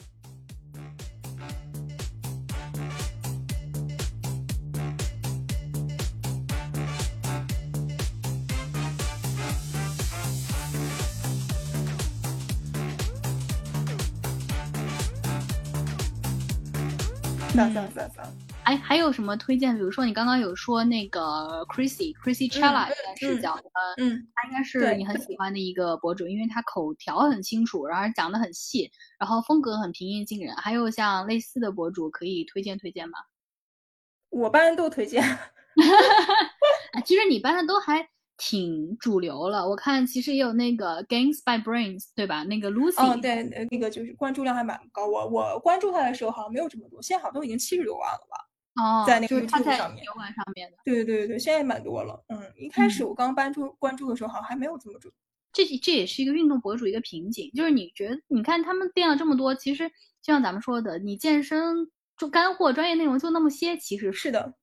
[17.53, 18.27] 算算算算，
[18.69, 19.75] 哎，还有什么推荐？
[19.75, 22.87] 比如说你刚刚有说那个 Chrissy Chrissy Chella
[23.19, 23.63] 视角的，
[23.97, 30.55] 嗯，他应该是你很喜欢的一个博主，因为他口条很清楚，然后讲的很细，然后风格很平易近人。
[30.55, 33.17] 还有像类似的博主可以推荐推荐吗？
[34.29, 35.23] 我班都推荐，
[37.03, 38.07] 其实你班的都还。
[38.41, 42.41] 挺主流了，我看其实也有那个 Gangs by Brains，对吧？
[42.43, 45.05] 那个 Lucy，嗯，对，那个就是关注量还蛮高。
[45.05, 48.48] 我我关注他的时候好像没有这么多，现在好像都已经七十多万了吧？
[48.79, 50.77] 哦，在那个 YouTube 上面，上面的。
[50.85, 52.23] 对对对现在蛮多了。
[52.29, 55.13] 嗯，一开始我刚关注关注的时候好像还没有这么准。
[55.51, 59.89] 这这也是一个运动博主一个瓶颈，就是你觉得你看他们垫了这么多，其实
[60.21, 64.53] 就像咱们说的，你健身就干货专业内容就那么些，其实是的。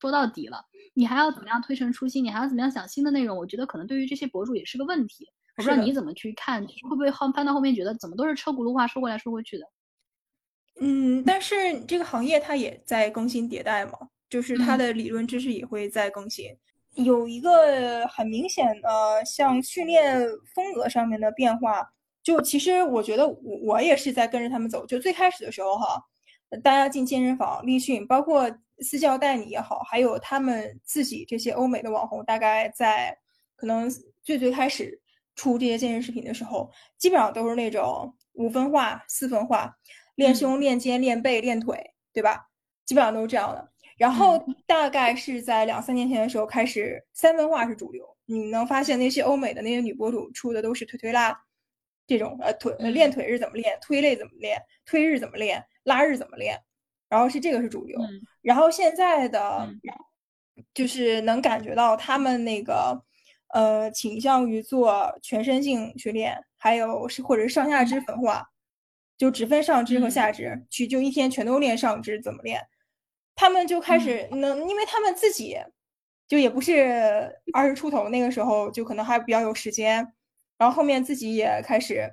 [0.00, 2.22] 说到底了，你还要怎么样推陈出新？
[2.22, 3.38] 你还要怎么样想新的内容？
[3.38, 5.26] 我觉得可能对于这些博主也是个问题。
[5.56, 9.64] 我不知道你怎么去看，会不会后翻到后面觉得怎么都是车轱辘话说过来说过去的？
[10.80, 13.92] 嗯，但是这个行业它也在更新迭代嘛，
[14.28, 16.46] 就是它的理论知识也会在更新。
[16.94, 20.20] 有一个很明显的像训练
[20.54, 21.86] 风格上面的变化，
[22.22, 24.86] 就其实我觉得我我也是在跟着他们走。
[24.86, 26.02] 就最开始的时候哈，
[26.62, 28.50] 大家进健身房立训，包括。
[28.80, 33.16] 私教带你也好，还有他们自己这些欧美的网红，大概在
[33.54, 33.88] 可能
[34.24, 35.00] 最最开始
[35.36, 39.72] 出这些健身视频的时候，基本上都是那种五分化、四分化，
[40.14, 42.48] 练胸、练肩、练背、练腿，对吧？
[42.84, 43.70] 基本上都是这样的。
[43.96, 51.38] 然后大概是在两三年前的时候开始三分化是主流，你能发现那些欧美的那些女博主出的都是腿推拉
[52.06, 56.58] 这种，呃，腿练腿是怎么练，推类怎么练，推日怎么练，拉日怎么练。
[57.08, 57.96] 然后是这个是主流，
[58.42, 59.68] 然后现在的
[60.72, 63.00] 就是能感觉到他们那个
[63.52, 68.44] 呃倾向于做全身性训练，还有是或者是上下肢分化，
[69.16, 72.60] 就只分上肢和下肢去，就一天全都练上肢怎么练？
[73.34, 75.56] 他们就开始能，因为他们自己
[76.28, 80.12] 就也不是 二十出头那个时候，就可能还比较有时间，
[80.58, 82.12] 然后后面自己也开始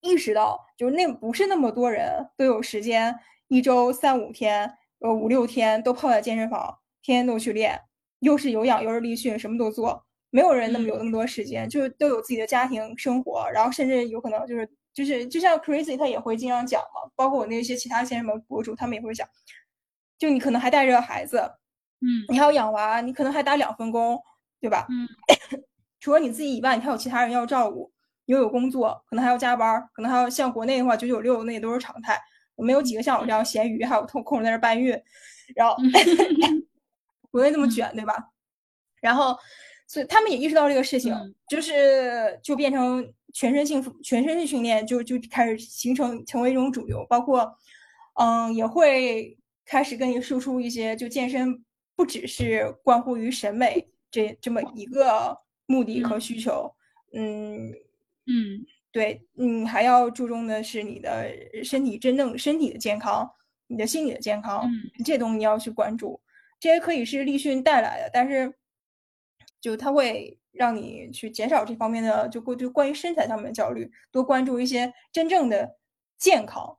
[0.00, 3.14] 意识到，就是那不是那么多人都有时间。
[3.48, 7.80] 一周三五天，呃五六天都泡在健身房，天天都去练，
[8.20, 10.04] 又是有氧又是力训，什么都做。
[10.30, 19.28] 没有人那么有那么多时间，就都有自己的家庭生活，然后甚至有可能就是就是就像 Crazy 他也会经常讲嘛，包括我那些其他健身房博主他们也会讲，
[20.18, 21.38] 就你可能还带着孩子，
[22.00, 24.20] 嗯，你还要养娃，你可能还打两份工，
[24.60, 24.86] 对吧？
[24.90, 25.06] 嗯，
[26.00, 27.92] 除了你自己以外，你还有其他人要照顾，
[28.26, 32.20] 又有工作，可能还要加班，可能还要像国内的话九九六那也都是常态。
[32.60, 34.90] 没有几个像我这样闲鱼，还有空空在那搬运，
[35.54, 35.76] 然后
[37.30, 38.16] 国内那么卷，对吧？
[39.00, 39.38] 然后，
[39.86, 41.14] 所以他们也意识到这个事情，
[41.48, 47.06] 就是就变成全身性全身性训练，就就开始形成成为一种主流。
[47.08, 47.56] 包括，
[48.14, 51.64] 嗯，也会开始跟你输出一些，就健身
[51.96, 55.36] 不只是关乎于审美这这么一个
[55.66, 56.74] 目的和需求，
[57.12, 57.68] 嗯
[58.26, 58.66] 嗯。
[58.90, 61.30] 对，你还要注重的是你的
[61.62, 63.30] 身体真正身体的健康，
[63.66, 64.68] 你的心理的健康，
[65.04, 66.18] 这东西你要去关注。
[66.58, 68.52] 这些可以是立训带来的，但是
[69.60, 75.76] 就它会让你去减少这方面的就过就关于身材上面的焦虑，多关注一些真正的
[76.18, 76.78] 健康，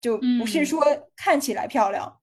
[0.00, 0.82] 就不是说
[1.16, 2.20] 看起来漂亮。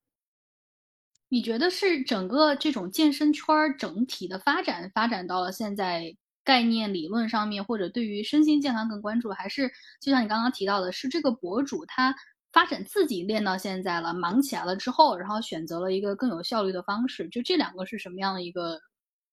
[1.30, 3.46] 你觉得是整个这种健身圈
[3.78, 6.16] 整体的发展发展到了现在？
[6.46, 9.68] 概念理论上面，或者对于身心健康更关注，还是
[10.00, 12.16] 就像你刚刚提到的，是这个博主他
[12.54, 18.80] 发展自己练到现在了，忙起来了之后，然后选择了一个更有效率的方式，就这两个是什么样的一个，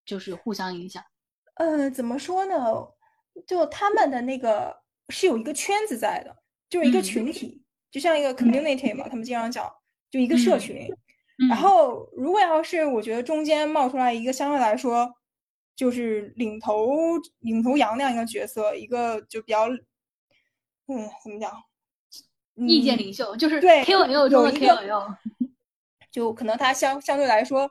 [0.05, 1.03] 就是互相影响？
[1.55, 2.57] 呃，怎么说呢？
[3.47, 6.37] 就他们的那个是有一个圈子在的，
[6.69, 9.73] 就是一个群体，就像一个 community 嘛，他们经常讲，
[10.11, 10.89] 就一个社群。
[11.49, 15.13] 然后如果要是我觉得中间冒出来一个相对来说。
[15.75, 21.51] 就是领头领头羊那样一个角色，一个就比较，嗯，怎么讲？
[22.57, 25.17] 意见领袖就是对 KOL 中的 KOL，
[26.11, 27.69] 就可能他相相对来说，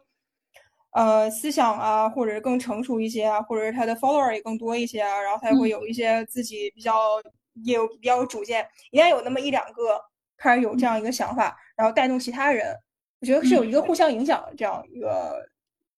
[0.91, 6.93] 呃思想啊，或者更成熟一些啊，或者是他的 follower 也更多一些啊，然后他会有一些自己比较
[7.63, 10.01] 也有比较有主见，应该有那么一两个
[10.37, 12.75] 开始有这样一个想法，然后带动其他人，
[13.19, 15.47] 我觉得是有一个互相影响的这样一个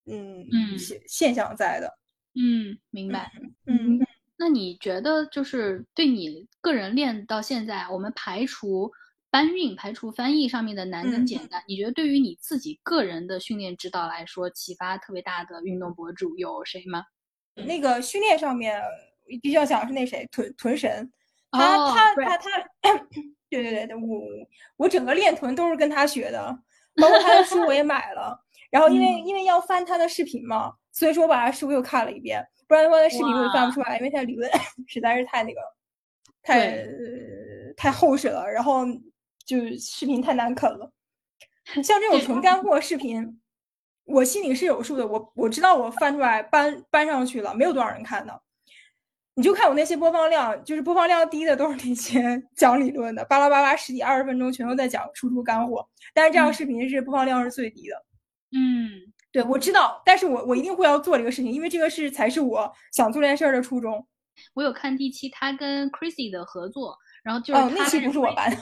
[0.06, 0.46] 嗯
[0.78, 1.98] 现现象在的。
[2.36, 3.32] 嗯，明白。
[3.68, 4.00] 嗯，
[4.38, 8.91] 那你觉得就是对你个人练到现在，我们排除
[9.34, 17.03] 搬运、排除翻译上面的难跟简单，你觉得对于你自己个人的训练指导来说，启发特别大的运动博主有谁吗？
[17.55, 18.79] 那个训练上面
[19.41, 21.11] 必须要讲是那谁臀臀神，
[21.49, 23.07] 他他他他，
[23.49, 24.21] 对对对对，我
[24.77, 26.55] 我整个练臀都是跟他学的，
[27.01, 30.71] 包括他的书我也买了，然后因为因为要翻他的视频嘛。
[30.91, 34.47] 所以说，我把他书又看了一遍，不然的话，那视频我也翻不出来，因为他理论
[34.88, 35.59] 实在是太那个，
[36.43, 36.86] 太
[37.75, 38.86] 太厚实了，然后
[39.46, 40.91] 就视频太难啃了。
[41.84, 43.39] 像这种纯干货视频，
[44.06, 48.41] 我心里是有数的，我我知道我翻出来搬搬上去了，没有多少人看的。
[49.36, 58.06] 你就看我那些播放量，就是播放量低的都是那些 讲理论的，巴拉巴拉十几二十分钟全都在讲输出干货，但是这样视频是播放量是最低的。
[58.52, 59.14] 嗯。
[59.32, 64.06] 对，我知道，但是我我一定会要做这个事情，因为这个是才是我想做这件事儿的初衷。
[64.54, 68.58] 我有看第七，他跟 Chrissy 的合作，然后就是那期不是我搬的，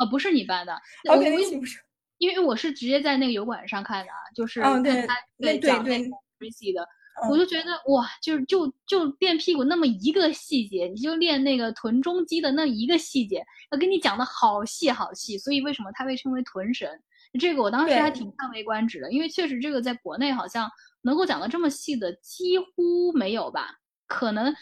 [0.00, 0.72] 哦，不是你搬的
[1.08, 1.78] ，OK，那期不是，
[2.16, 5.98] 因为我是直接在那个油管上看的，就是看他对讲那
[6.38, 6.88] Chrissy 的，
[7.30, 16.88] 我就觉得哇，就是就就练屁股那么一个细节，你就练那个臀中肌的那一个细节，要跟你讲的好细好细，所以为什么他被称为臀神？
[17.38, 20.68] 这个我当时还挺叹为观止的，因为确实这个在国内好像
[21.02, 23.76] 能够讲的这么细的几乎没有吧？
[24.06, 24.52] 可能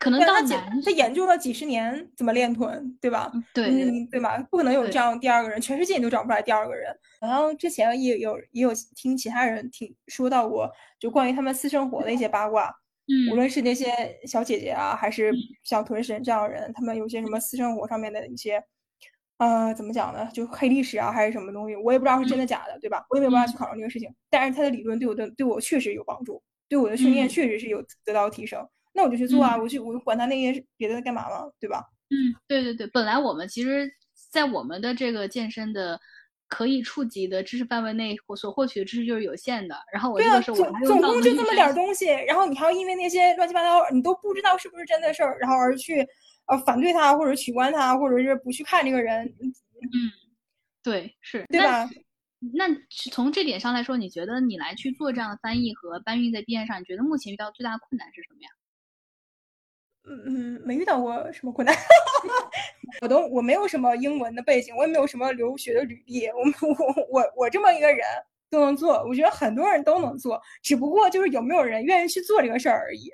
[0.00, 3.30] 可能到男他研究了几十年怎么练臀，对吧？
[3.54, 3.70] 对，
[4.10, 4.38] 对吧？
[4.50, 6.92] 不可能有这样第二个人，全世界你都找不出来第二个人。
[7.20, 12.74] 然后之前也有也有听其他人听说到过，就关于他们私生活的一些八卦，
[13.06, 15.32] 嗯，无论是那些小姐姐啊，还是
[15.62, 18.60] 像臀神这样的人，他们有些什么私生活上面的一些。
[19.36, 20.28] 呃，怎么讲呢？
[20.34, 23.04] 就黑历史啊，还是什么东西，我也不知道是真的假的，对吧？
[23.08, 24.14] 我也没有办法去考证这个事情。
[24.28, 28.66] 但是他的理论对我的对我确实有帮助，对我的训练确实是有得到提升。
[28.92, 31.84] 那我就去做啊，我去，我管他那些别的干嘛嘛，对吧？
[32.10, 32.86] 嗯，对对对。
[32.88, 33.90] 本来我们其实，
[34.30, 36.00] 在我们的这个健身的
[36.48, 39.76] 可以触及的知识范围内，我所获取的知识就是有限的。
[39.92, 46.06] 然后我这个时候总总共就这么点东西，然后你还要因为那些乱七八糟你都不知道是不是真的事儿，然后而去。
[46.46, 50.10] 呃，反对他，或者取关他，或者是不去看这个人，嗯，
[50.82, 51.88] 对，是，对吧？
[52.54, 52.66] 那
[53.12, 58.48] 从这点上来说，你觉得你来去做这样的翻译和搬运在 B 站上，你觉得目前遇到最大的困难是什么呀？
[60.10, 61.74] 嗯嗯，没遇到过什么困难，
[63.00, 68.04] 我都我没有什么英文的背景，我也没有什么留学的履历，我 我我我这么一个人
[68.50, 73.08] 都能做，我觉得很多人都能做，只不过就是有没有人愿意去做这个事儿而已。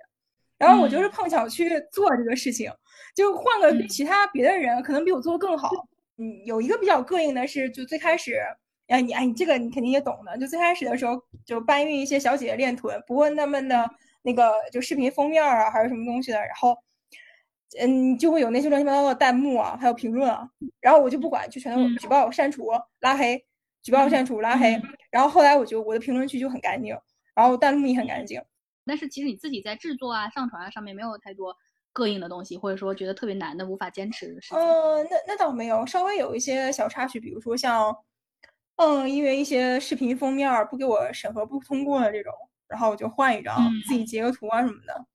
[0.58, 2.72] 然后我就是碰巧去做这个事情，
[3.14, 5.68] 就换个其他别的人可能比我做的更好。
[6.16, 8.40] 嗯，有一个比较膈应的是，就最开始，
[8.88, 13.86] 哎你哎你这个你肯定也懂的，就最开始的时候就搬运一些小姐姐练臀，不问他们的
[14.22, 16.74] 那个就视频封面啊还是什么东西的，然后
[17.80, 20.48] 嗯就会有那些乱七八糟的弹幕啊，还有评论啊，
[20.80, 22.68] 然后我就不管，就全都举报、删除、
[23.00, 23.44] 拉黑，
[23.82, 24.80] 举报、删除、拉黑。
[25.10, 26.96] 然后后来我就我的评论区就很干净，
[27.34, 28.40] 然后弹幕也很干净。
[28.84, 31.56] 但是其实你自己在制作啊、上传啊上面没有太多
[31.92, 34.58] 膈应的东西，或者说觉得特别难的、无法坚持的事情。
[34.58, 37.96] 嗯，那那倒没有，稍微有一些小插曲，比如说像，
[38.76, 42.32] 嗯，因为一些视频封面不给我审核不通过的这种，
[42.68, 43.58] 然后我就换一张，
[43.88, 45.06] 自己截个图啊什么的。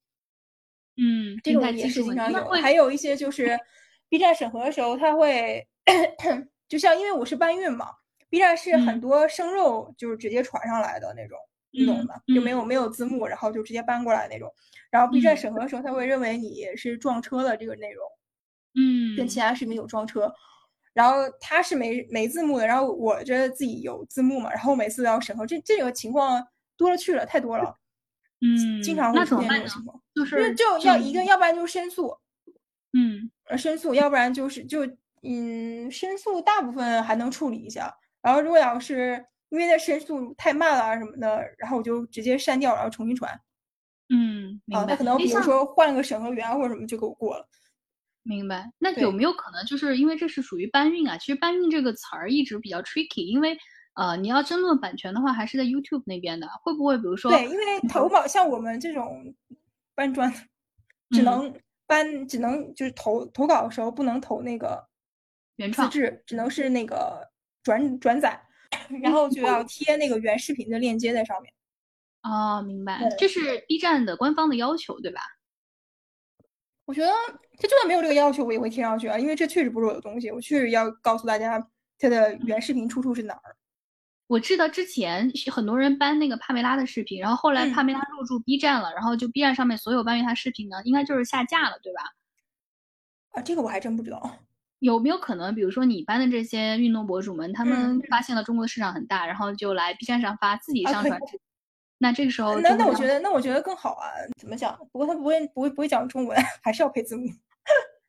[1.02, 2.45] 嗯，这种也是经常有。
[2.62, 3.60] 还有一些就是
[4.08, 5.68] B 站审核的时候，他会
[6.70, 7.88] 就像因为我是搬运嘛
[8.30, 11.38] ，B 站是很多生肉就是直接传上来的那种。
[11.74, 14.54] 你懂的，就没有没有字幕，然后就直接搬过来那种。
[14.89, 18.06] 然后 B 站审核的时候，他会认为你是撞车的这个内容，
[18.76, 20.30] 嗯，跟其他视频有撞车。
[20.93, 26.45] 然后他是没没字幕的，然后我觉得自己有字幕嘛，然后每次都要审核，这这个情况
[26.76, 27.74] 多了去了，太多了。
[28.42, 32.18] 嗯，经常会出现这种情况，就是就要一个，要不然就是申诉，
[32.94, 34.86] 嗯，呃，申诉，要不然就是就
[35.24, 37.94] 嗯，申诉大部分还能处理一下。
[38.22, 43.39] 然后如果要是因为那申诉太慢了什么的，然后我就直接删掉，然后重新传。
[44.10, 44.86] 嗯，明白。
[44.88, 47.48] 他可能比如说换个审核员或者什么就给我过了。
[48.24, 48.72] 明白。
[48.78, 51.18] 那有没有可能就是因为这是属于搬运啊？
[51.18, 53.58] 其实搬运这个词儿一直比较 tricky，因为
[53.94, 56.48] 呃，你要争论版权的话，还是在 YouTube 那边的。
[56.64, 57.32] 会不会比如说？
[57.32, 59.34] 对，因为投保像我们这种
[59.96, 60.34] 搬砖，
[61.10, 61.54] 只能
[61.86, 64.88] 搬，只能就是投投稿的时候不能投那个
[65.58, 67.30] 原创，制只能是那个
[67.64, 68.42] 转转载。
[69.02, 71.54] 然后就要贴那个原视频的链接在上面。
[72.24, 75.20] 哦，明白，这是 B 站的官方的要求，对吧？
[76.86, 77.12] 我觉得
[77.58, 81.62] 他就算没有这个要求，我也会贴上去啊，因为这确实不是我的东西，我确实要告诉大家
[82.00, 83.56] 它的原视频出处是哪儿。
[84.32, 92.02] 我知道之前很多人搬那个帕梅拉的视频，然后后来帕梅拉入驻 B 站了，然后就 B 站上面所有关于她视频呢，应该就是下架了，对吧？
[93.32, 94.38] 啊，这个我还真不知道。
[94.80, 101.20] 有没有可能，比如说你搬的这些运动博主们，他们发现了中国的市场很大，然后就来 B 站上发自己上传？
[101.98, 104.08] 那这个时候，那那我觉得，那我觉得更好啊。
[104.38, 104.74] 怎么讲？
[104.94, 107.28] 不过他不会不会不会讲中文， 还是要配字幕。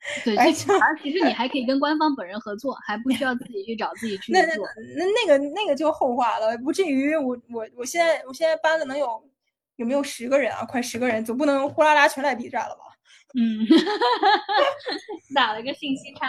[0.25, 0.67] 对，而且
[1.03, 4.41] 其实你还可以跟官方本人合作，还不需要自己去找自己 去做。
[4.43, 9.23] 那那那个那个就后话了，不至于我我我现在我现在班子能有
[9.77, 10.65] 有没有十个人啊？
[10.65, 12.83] 快十个人，总不能呼啦啦全来 B 站了吧？
[13.39, 13.65] 嗯，
[15.35, 16.27] 打了个信息差。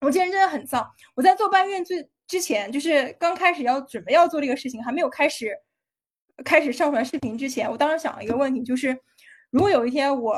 [0.00, 0.86] 我今天真的很丧。
[1.14, 5.56] 我在做搬运最之前，就是刚开始要准备要做这个事情，还没有开始
[6.44, 8.96] 开始上传视频之前，我当时想了一个问题，就是
[9.50, 10.36] 如果有一天我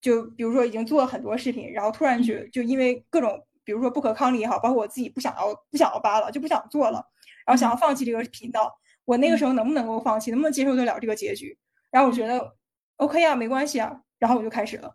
[0.00, 7.04] 就比如说已经做了很多视频，然后突然就就因为各种比如说不可抗力也好，包括我自己不想要不想要扒了，就不想做了，
[7.46, 8.74] 然后想要放弃这个频道，
[9.04, 11.58] 我那个时候能不能够放弃，能不能接受得了这个结局？
[11.90, 12.54] 然后我觉得
[12.96, 14.00] OK 啊，没关系啊。
[14.18, 14.94] 然后我就开始了，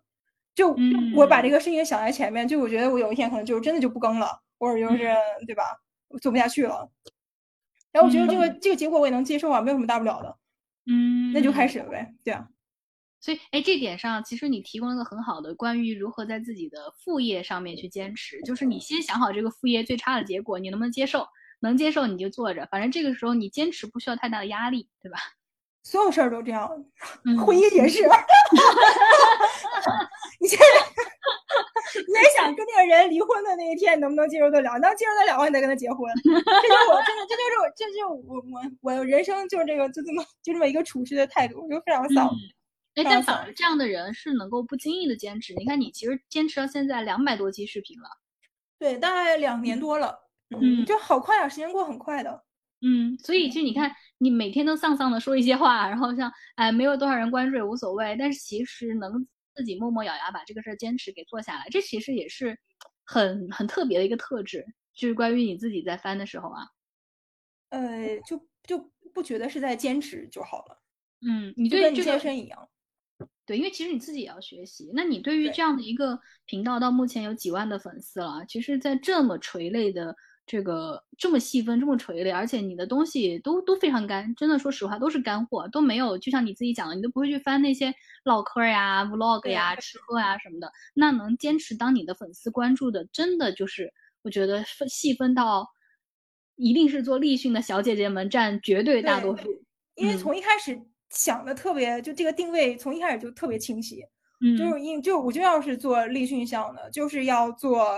[0.53, 0.76] 就
[1.16, 5.16] 我把这个事情想在前面，就我觉得我有一天可能就真的就不更了，或者就是
[5.47, 5.64] 对吧，
[6.22, 6.88] 做不下去了。
[7.91, 10.38] 然后我觉得这个这个结果我也能接受啊，没有什么大不了的。
[10.86, 12.47] 嗯，那就开始了呗，对啊。
[13.26, 21.26] 所以，哎，这点上其实你提供了个很好的关于如何在自己的副业上面去坚持，就是你先想好这个副业最差的结果，你能不能接受？
[21.61, 25.17] 能接受你就做着，反正这个时候你坚持不需要太大的压力，对吧？
[25.82, 26.69] 所有事儿都这样，
[27.43, 28.03] 婚姻也是。
[30.39, 30.65] 你现在
[32.07, 34.78] 你在想跟那个人离婚的那一天你能不能接受得了？
[34.78, 36.07] 能接受得了，你再跟他结婚。
[36.23, 36.43] 这就是
[36.91, 42.30] 我真的，这就是我，这就我我我人生就是这个，就这么就这么一个处事的态度，就非常丧。
[42.96, 45.54] 哎，但反而这样的人是能够不经意的坚持。
[45.54, 48.10] 你看，你其实坚持到现在两百多期视频了，
[48.80, 50.18] 对，大概两年多了。
[50.50, 52.43] 嗯，就好快啊，时间过很快的。
[52.82, 62.58] 嗯，所以其实你看，你每天都丧丧的说一些话，然后像哎，没有多少人关注也无所谓，但是其实能自己默默咬牙把这个事儿坚持给做下来，这其实也是
[63.04, 66.68] 很很特别的一个特质，就是关于你自己在翻的时候啊，
[67.70, 70.78] 呃，就就不觉得是在坚持就好了。
[71.28, 72.70] 嗯，你对这健身一样，
[73.45, 74.91] 对，因为其实你自己也要学习。
[74.93, 80.16] 那你对于这样的一个频道，到目前有几万的粉丝了，其实，在这么垂类的。
[80.47, 87.91] 这个这么细分，这么垂类，而且你的东西都都非常干，真的，说实话都是干货，都没有，就像你自己讲的，你都不会去翻那些
[88.26, 90.72] 唠嗑呀、vlog 呀、吃喝呀什么的。
[90.93, 93.91] 那能坚持当你的粉丝关注的，真的就是
[94.22, 95.68] 我觉得分细分到，
[96.57, 99.63] 一定是做立讯的小姐姐们占绝对大多数。
[99.95, 100.80] 因为从一开始
[101.16, 104.05] 想的特别，就这个定位从一开始就特别清晰，
[104.41, 107.89] 嗯，就是因就我就要是做立讯向的，就是要做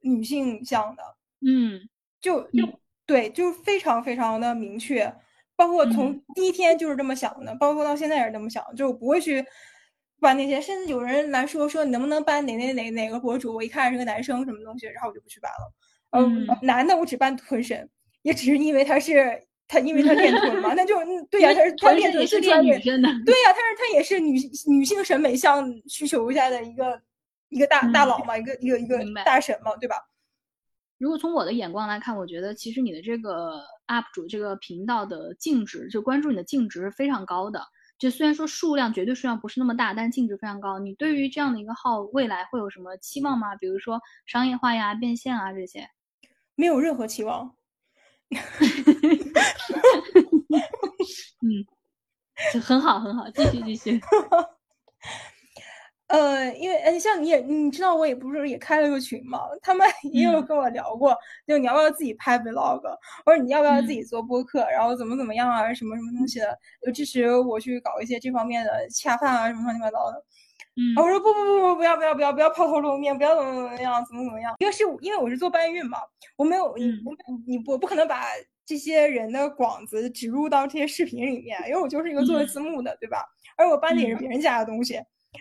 [0.00, 1.02] 女性向的，
[1.46, 1.88] 嗯。
[2.22, 5.12] 就就对，就非常非常的明确，
[5.56, 9.44] 包括从第一天就是这么想的，包括到现在也是这么想，就我不会去
[10.20, 15.72] 把那些，甚至有人来说说你能不能搬哪哪哪哪个博主，我一看是个男生什么东西，然后我就不去办了。
[16.10, 17.90] 嗯，男的我只办臀神，
[18.22, 20.94] 也只是因为他是他，因为他练臀嘛， 那就
[21.30, 27.00] 对呀，他是他练臀是练女生的，对呀，他是他也是女女性审美向需求下的一个
[27.48, 29.96] 一个大大佬嘛，一个一个一个大神嘛，对吧？
[30.98, 37.60] 如果从我的眼光来看，我觉得其实你的这个 UP 主这个频道的净值，就关注你的净值是非常高的。
[37.98, 40.78] 就虽然说数量绝对数量不是那么大，但是净值非常高。
[40.78, 43.56] 你对于这样的一个号未来会有什么期望吗？
[43.56, 45.88] 比如说商业化呀、变现啊这些？
[46.54, 47.54] 没有任何期望。
[51.42, 51.64] 嗯，
[52.62, 54.00] 很好很好，继续继续。
[56.08, 61.16] 呃，因为呃，像你也你知道，我也不是也开了个群嘛，他们 也有跟我聊过，
[61.46, 62.82] 就你要不要自己拍 vlog，
[63.24, 70.22] 或者你要不要自己做播客，然后怎么怎么样啊，什么什么东西的，就支持我去搞一些这方面的恰饭啊，什么乱七八糟的。
[70.74, 75.98] 嗯，我说不不不不，不要不要不要不要抛头露面，不要怎么怎么样，怎么怎么样，因为是因为我是做搬运嘛，
[76.36, 76.78] 我没有我
[77.46, 78.24] 你我不可能把
[78.64, 83.22] 这些人的广子植入到这些视频里面，因为我就是一个做字幕的，对吧？
[83.56, 84.94] 而我搬的也是别人家的东西。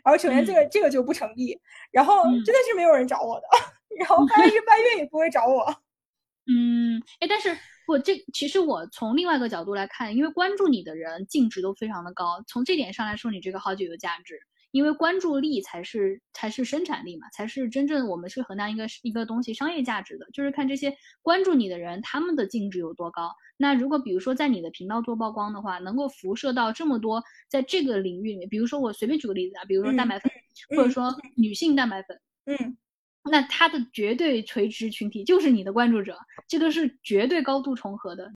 [0.03, 1.57] 然后首先这个这个就不成立，
[1.91, 3.47] 然后真的是没有人找我的，
[3.99, 5.65] 然后搬运搬运也不会找我。
[6.47, 7.57] 嗯，哎，但是
[7.87, 14.39] 我这其实我从另外一个角度来看，因为关注你的人净值都非常的高，从这点上来说，你这个号就有价值。
[14.71, 23.33] 因为关注力才是才是生产力嘛，才是真正我们去衡量一个一个东西商业价值的，就是看这些关注你的人他们的净值有多高。
[23.57, 30.31] 那如果比如说在你的频道做曝光的话，能够辐射到这么多在这个领域里面，比如说我随便举个例子啊，比如说蛋白粉，
[30.69, 32.77] 或者说女性蛋白粉，嗯，
[33.29, 36.17] 那它的绝对垂直群体就是你的关注者，
[36.47, 38.31] 这个是绝对高度重合的。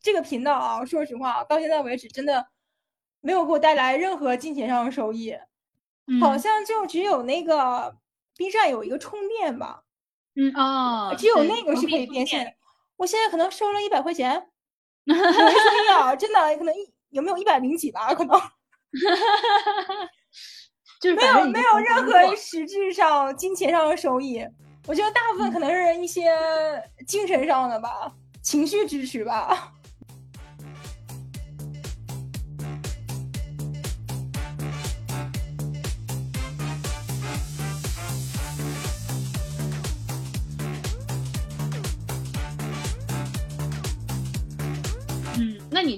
[0.00, 2.46] 这个频道啊，说实话，到现在为止真的
[3.20, 5.34] 没有给我带来任何金钱上的收益。
[6.20, 7.96] 好像就只有那个
[8.36, 9.82] B 站有一个充电吧，
[10.36, 12.56] 嗯哦，只有那个是可以变现。
[12.96, 14.48] 我现在可能收了一百块钱，
[15.04, 16.78] 没收益啊，真的可能一
[17.10, 18.40] 有没有一百零几吧，可能，
[21.00, 24.44] 就是没有没有任何实质上金钱上的收益。
[24.86, 26.30] 我觉得大部分可能是一些
[27.06, 29.72] 精神上的吧，情绪支持吧。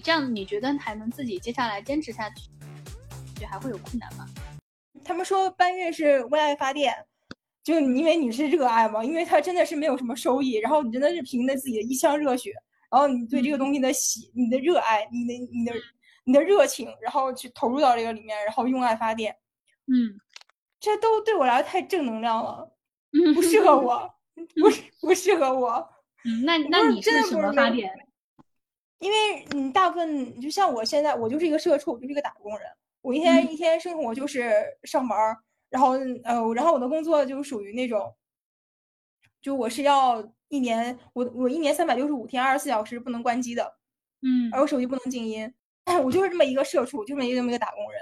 [0.07, 2.49] 这样，你觉得还能自己接下来坚持下去，
[3.41, 4.25] 就还会有困难吗？
[5.05, 6.95] 他们说搬运是为爱发电，
[7.65, 12.53] 就因为你是热爱嘛，因为它真的是没有什么收益，然后你真的是凭着自己的一腔热血，
[12.89, 15.73] 然后你对这个东西的喜、你的热爱、你的、你的、
[16.23, 19.37] 你的热情，然后去投入到这个里面，然后用爱发电。
[19.89, 20.15] 嗯，
[20.79, 22.73] 这都对我来说太正能量了，
[23.35, 24.09] 不适合我，
[24.55, 25.85] 不不适合我。
[26.25, 27.91] 嗯，那那你是什么发电？
[28.99, 32.68] 因为你大部分就像我现在，我就是一个社畜，就是一个打工人。
[33.03, 34.53] 我一天一天生活就是
[34.84, 35.18] 上班，
[35.70, 35.90] 然后
[36.24, 38.12] 呃，然后我的工作就属于那种，
[39.40, 43.76] 就我是要一年，我我一年三百六十五天，二十四小时不能关机的，
[44.22, 45.53] 嗯，而我手机不能静音。
[46.03, 48.01] 我就是这么一个社畜，就这么一个这么一个打工人。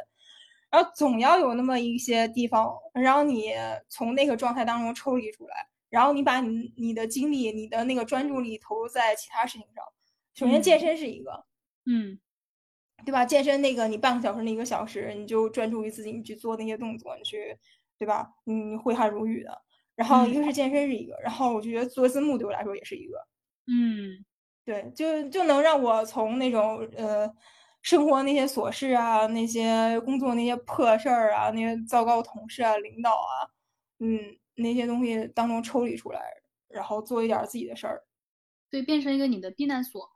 [0.70, 3.52] 然后总要有那么一些地方让你
[3.88, 9.84] 从那个状态当中抽离出来，然后你把你你的精力、你的那个专注力投入在其他事情上。
[10.34, 11.44] 首先，健身是一个，
[11.86, 12.18] 嗯，
[13.06, 13.24] 对吧？
[13.24, 17.56] 健身那个，你半个小时、那一个小时，你就专注于自己，你去做那些动作，你去，
[17.98, 18.28] 对吧？
[18.44, 19.62] 你挥汗如雨的。
[19.94, 23.16] 然后，一个是健身是一个，然后我就觉得做字幕对我来说也是一个，
[23.68, 24.24] 嗯，
[24.64, 27.32] 对，就就能让我从那种呃
[27.82, 33.46] 生活那些琐事啊，那些工作那些破事儿啊，那些糟糕同事啊、领导啊，
[34.00, 34.18] 嗯，
[34.56, 36.20] 那些东西当中抽离出来，
[36.68, 38.02] 然后做一点自己的事儿，
[38.68, 40.10] 对，变成一个你的避难所。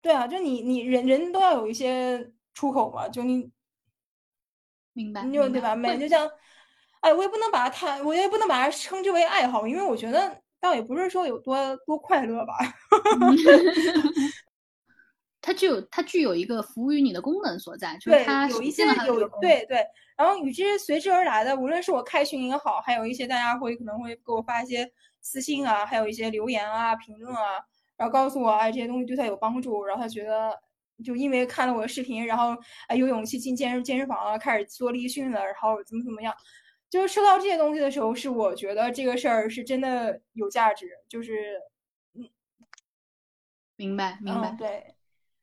[0.00, 3.50] 对啊，就你你人人都要有一些出口嘛，就你，
[4.92, 5.74] 明白，你就对吧？
[5.74, 6.30] 每就像，
[7.00, 12.54] 哎，我也不能把它太，我也不能把它称之为爱好，因为我觉得倒也不是说有多多快乐吧。
[15.40, 19.84] 它具有它具有一个服务于你的功能所在，就是它有一些有对对，
[20.16, 24.90] 然后与之随之而来的，无论是我开群也好，还有一些大家会可能会给我发一些
[25.20, 27.64] 私信啊，还有一些留言啊、评论啊。
[27.98, 29.84] 然后告诉我，哎，这些东西对他有帮助。
[29.84, 30.56] 然后他觉得，
[31.04, 36.32] 就因为看了我的视频，然后哎，有勇气进健身健身房了，开始做力训了，然后怎么怎么样。
[36.88, 40.88] 就是收到这些东西的时候，是我觉得这个事儿是真的有价值。
[41.08, 41.60] 就是，
[42.14, 42.26] 嗯，
[43.76, 44.52] 明白明白。
[44.58, 44.94] 对，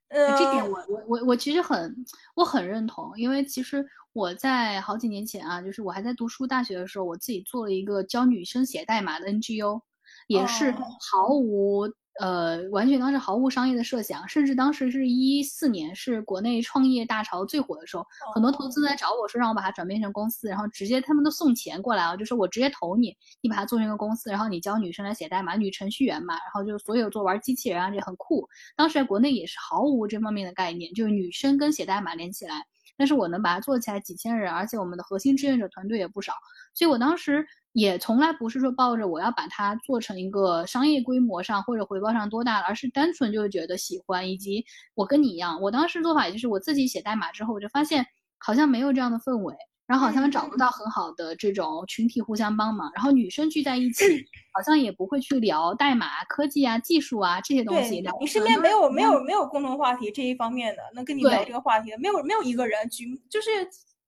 [0.08, 1.94] 呃，这点我我我我其实很
[2.36, 9.82] 我很认同，因为其实我在好几年前啊，就是我还在读书大学的时候，我自己做了一个教女生写代码的 NGO，
[10.28, 11.94] 也是毫无。
[12.22, 28.48] 呃，完全当时毫无商业的设想，甚至当时是一四年，是国内创业大潮最火的时候，很多投资来找我说让我把它转变成公司，然后直接他们都送钱过来啊，就是我直接投你，你把它做成一个公司，然后你教女生来写代码，女程序员嘛，然后就所有做玩机器人啊，这很酷。
[28.78, 32.66] 当时在国内也是毫无这方面的概念，就是女生跟写代码连起来，
[32.98, 36.32] 但是我能把它做起来几千人，而且我们的核心志愿者团队也不少，
[36.74, 37.46] 所以我当时。
[37.76, 44.64] 也从来不是说抱着我要把它做成一个商业规模上或者回报上多大，而是单纯就是觉得喜欢，以及
[44.94, 48.08] 我跟你一样，我当时做法也就是我自己写代码之后，我就发现
[48.38, 49.54] 好像没有这样的氛围，
[49.88, 54.06] 然后好像找不到很好的这种群体互相帮忙，然后女生聚在一起，
[54.56, 58.02] 好像也不会去聊代码、科技啊、技术啊这些东西。
[58.22, 63.50] 你身边没有没有没有共同话题这一方面的，能跟你聊这个话题的，没有没有一个人，举就是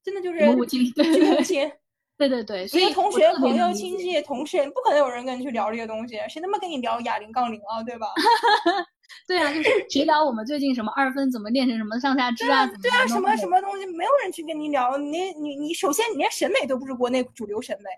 [0.02, 1.70] 真的就是举母亲。
[2.18, 8.08] 对对对，所以同学、朋友、亲戚、同事，不可能有人跟你去聊这些东西，谁他妈跟你聊哑铃、杠铃啊，对吧？
[9.28, 12.66] 对啊，就是谁聊我们最近什么二分怎么练成什么上下肢啊？
[12.82, 14.98] 对啊，什么什么东西，没有人去跟你聊。
[14.98, 17.90] 你你你，首先你连审美都不是国内主流审美。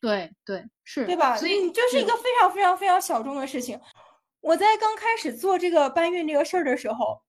[0.00, 1.36] 对对是，对吧？
[1.36, 3.78] 所以你就是一个非常非常非常小众的事情。
[4.40, 7.20] 我在刚开始做这个搬运这个事儿的时候，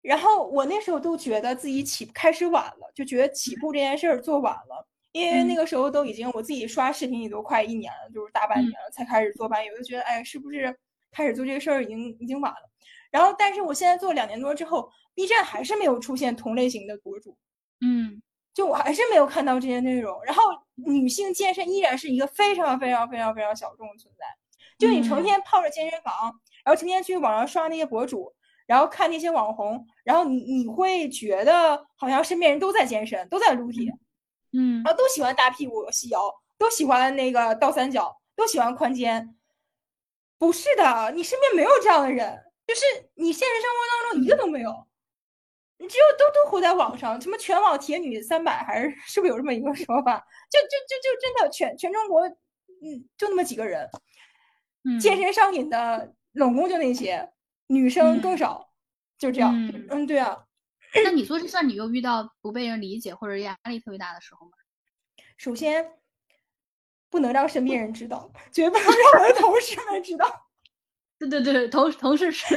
[0.00, 4.86] 然后我那时候都觉得自己起开始晚了，就觉得起步这件事儿做晚了。
[5.16, 10.76] 因为那个时候都已经我自己刷视频也都快一年了，就是大半年了才开始做班友，就觉得哎，是不是
[11.10, 12.70] 开始做这个事儿已经已经晚了？
[13.10, 17.36] 然后，但是我现在做两年多之后，B 站还是没有出现同类型的博主，
[17.80, 18.20] 嗯，
[18.52, 20.22] 就我还是没有看到这些内容。
[20.24, 20.42] 然后，
[20.74, 24.24] 女性健身依然是一个非常非常非常非常小众的存在，
[24.76, 26.12] 就你成天泡着健身房，
[26.64, 28.34] 然后成天去网上刷那些博主，
[28.66, 33.90] 然后看那些网红，然后你你会觉得好像身边人都在健身，都在撸铁，
[34.56, 39.36] 嗯，然后都喜欢大屁股细腰，都喜欢那个倒三角，都喜欢宽肩。
[40.38, 42.42] 不是的，你身边没有这样的人。
[42.66, 42.80] 就是
[43.14, 44.86] 你现实生活当中一个都没有，
[45.78, 50.18] 你只有都都活在网上，什么全网铁女三百还是是不是有这么一个说法？
[50.50, 53.88] 就就就就真的全全中国，嗯，就那么几个人，
[55.00, 57.30] 健身上瘾的老公就那些，
[57.68, 58.68] 女生更少，
[59.16, 59.54] 就这样。
[59.90, 60.45] 嗯，对啊。
[61.04, 64.52] 那你做这算你又遇到不被人理解或者压力特别大的时候吗？
[65.36, 65.92] 首先，
[67.10, 70.48] 不能让身边人知道， 绝不能让我的 同事们知道。
[71.18, 72.54] 对对对，同同事是，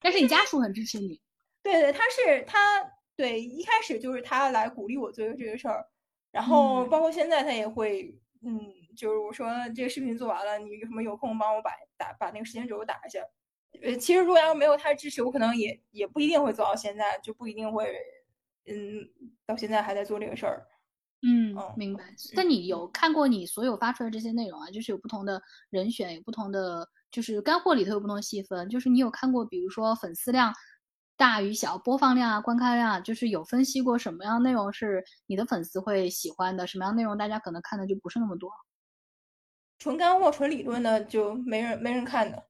[0.00, 1.20] 但是你家属很支持你。
[1.62, 2.58] 对对，他是他
[3.14, 5.86] 对一开始就是他来鼓励我做这个事儿，
[6.30, 8.58] 然后包括现在他也会，嗯，
[8.96, 13.20] 就是我说这个视频做完了，你有什么有空帮我把打把那个时间轴打一下。
[13.80, 17.96] 呃，其实如果要是没有他的支持，我可能也也不一定会做到现在，就不一定会，
[18.66, 19.08] 嗯，
[19.46, 20.66] 到现在还在做这个事儿。
[21.22, 22.04] 嗯，明白。
[22.34, 24.70] 但你有看过你所有发出来这些内容啊？
[24.70, 26.88] 就是有不同的人选，有不同的。
[27.12, 30.50] 就是干货里头有不同细分，就是你有看过，比如说粉丝量
[31.14, 38.50] 大与小、播放量啊、观看量啊，就是有分析过什么样内容是你的粉丝会喜欢的，什么样内容大家可能看的就不是那么多。
[39.78, 42.42] 纯干货、纯理论的就没人没人看的，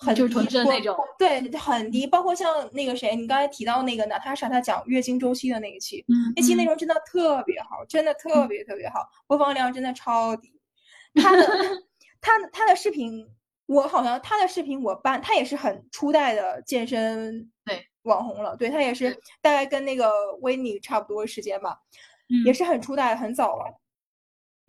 [0.00, 0.96] 很就是纯正那种。
[1.18, 2.06] 对，很低。
[2.06, 10.52] 包括像那个谁，你刚才提到那个娜塔莎，她讲月经周期的那一期，那期内容真的特别好，真的特别特别好，播放量真的超低。
[11.20, 11.46] 她的
[12.20, 13.28] 他的他的视频。
[13.66, 21.78] 我好像她的视频我搬，她也是很初代的健身对网红了，对她也是大概跟那个维尼差不多时间吧，
[22.44, 23.80] 也是很初代很早了。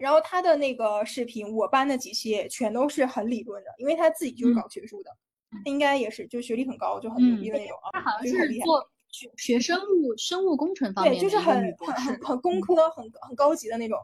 [0.02, 5.12] 然后他的那个视频我班的几期全都是很理论的，因为他自己就是搞学术的，
[5.52, 7.91] 他应该也是就学历很高，就很牛逼的那种啊。
[7.93, 13.97] 他好像是做学学生物生物工程方面对，就是很很很很工科很很高级的那种。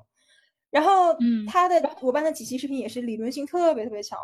[0.70, 1.16] 然后
[1.48, 4.18] 他的我班的几期视频也是理论性特别特别强。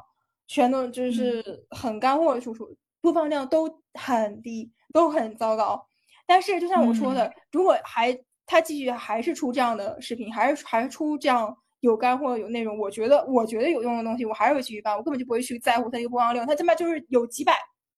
[0.45, 5.87] 全都就是很干货的输出，播放量都很低，都很糟糕。
[6.25, 8.15] 但是就像我说的，如果还
[8.45, 14.95] 他继续还是出这样的视频，还是还是出这样有干货、有内容，我觉得我觉得有用的东西，我还是会继续办。
[14.95, 17.53] 我根本就不会去在乎它一个播放量，它他妈就是有几百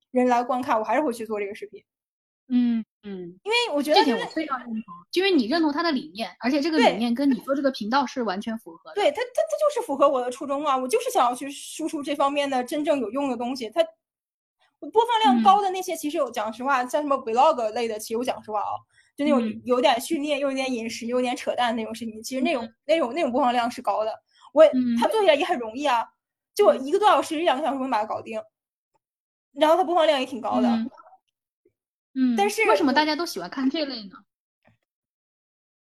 [0.09, 1.83] 人来观看，我还是会去做这个视频。
[2.47, 4.83] 嗯嗯，因为我觉得这点我非常认同，
[5.13, 8.95] 因为你认同他的理念，而且这个理念跟你做这个频道是完全符合的。
[8.95, 10.75] 对他，他他就是符合我的初衷啊！
[10.75, 13.69] 我就是想要去输出这方面的真正有用的东西。
[13.69, 13.83] 他
[14.79, 18.73] 播放量高的那些，其实有讲实话，像什么 vlog 类的，其实我讲实话啊，
[19.16, 24.13] 就那种有点训练又有点饮食、又有点扯淡那种视频，其实那种那种那种播放量是高的。
[24.53, 24.63] 我
[24.99, 26.07] 他做起来也很容易啊，
[26.53, 28.41] 就我一个多小时、两个小时能把它搞定，
[29.53, 30.70] 然后它播放量也挺高的。
[32.13, 34.16] 嗯，但是为什么大家都喜欢看这类呢？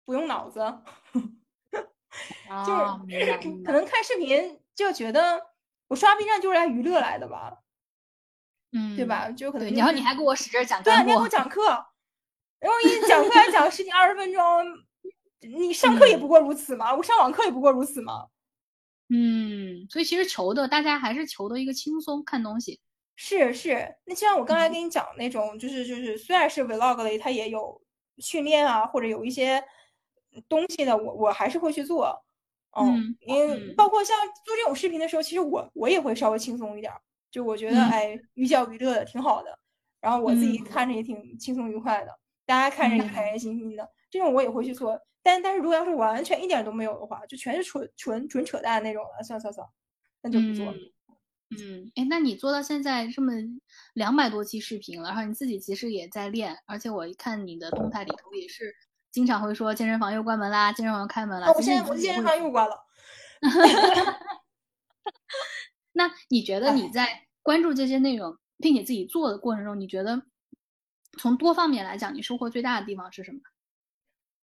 [0.03, 0.59] 不用脑子，
[1.71, 2.73] 就
[3.11, 5.41] 是 可能看视频就觉得
[5.88, 7.57] 我刷 B 站就是来娱乐来的吧，
[8.71, 9.30] 嗯，对吧？
[9.32, 11.86] 就可能然后你还给我使劲讲，对，你还给我讲课，
[12.59, 14.41] 然后一讲课还讲十几二十分钟，
[15.41, 18.27] 你上课也不过如此嘛，我上网课也不过如此嘛，
[19.09, 22.79] 嗯，所以其实求的大家还是求的一个轻松看东西。
[23.15, 27.81] 是是，那就像我刚才跟你讲那种，就是就是，虽然是 vlog 类，它也有
[28.19, 29.63] 训练啊，或者有一些
[30.47, 32.23] 东西的，我我还是会去做。
[32.79, 36.93] 嗯，因为包括像做这种视频的时候，其实我我也会稍微轻松一点，
[37.31, 39.57] 就我觉得哎，寓教于乐的挺好的，
[39.99, 44.99] 然后我自己看着也挺轻松愉快的，大家看着你开开心心的，这种我也会去做。
[45.21, 49.67] 但但是如果要是完全一点都没有的话，就全是纯纯纯扯淡那种了，算算算，
[50.21, 50.73] 那就不做。
[51.49, 53.33] 嗯，哎，那你做到现在这么
[53.93, 58.73] 两百多期视频了，然后你自己其实也在练，而且我一看你的动态里头也是
[59.11, 61.51] 经常会说健身房又关门啦，健身房开门了。
[61.53, 62.85] 我现在我健身房又关了。
[65.93, 70.21] 那你觉得你在关注这些内容，并且自己做的过程中，你觉得
[71.18, 73.39] 从多方面来讲，你收获最大的地方是什么？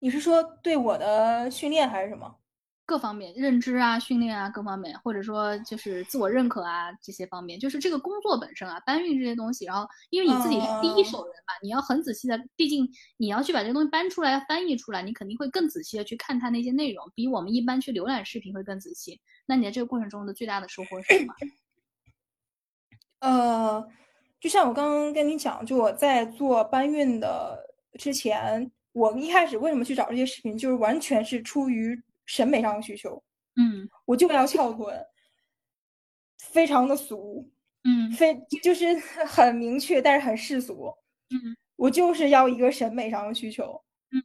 [0.01, 2.37] 你是说对我的训练还是什么？
[2.87, 19.19] 各方面认知啊、训练啊各方面，或者说就是自我认可啊这些方面，就是这个工作本身啊，搬运这些东西，然后因为你自己是第一手人嘛，你要很仔细的，毕竟你要去把这个东西搬出来、翻译出来，你肯定会更仔细的去看它那些内容，比我们一般去浏览视频会更仔细。
[19.47, 21.35] 那你在这个过程中的最大的收获是什么？
[23.21, 23.89] 呃，
[24.45, 27.59] 就像我刚刚跟你讲，就我在做搬运的
[27.99, 31.99] 之前，我一开始为什么去找这些视频，就是完全是出于。
[32.27, 33.23] 审美上的需求，
[33.57, 34.99] 嗯，我就要翘臀，
[36.39, 37.47] 非常的俗，
[37.85, 38.95] 嗯，非就是
[39.29, 40.91] 很明确，但是很世俗，
[41.29, 43.79] 嗯，我就是要一个审美上的需求，
[44.11, 44.25] 嗯，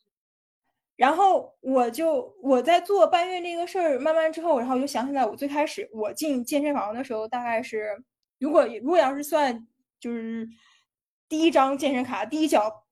[0.95, 8.01] 然后我就我在做搬运这个事儿，慢慢之后，然后我就想起来，我最开始我进健身房的时候，大概是
[8.39, 9.67] 如果如果要是算
[9.99, 10.47] 就是
[11.27, 12.85] 第一张健身卡，第一脚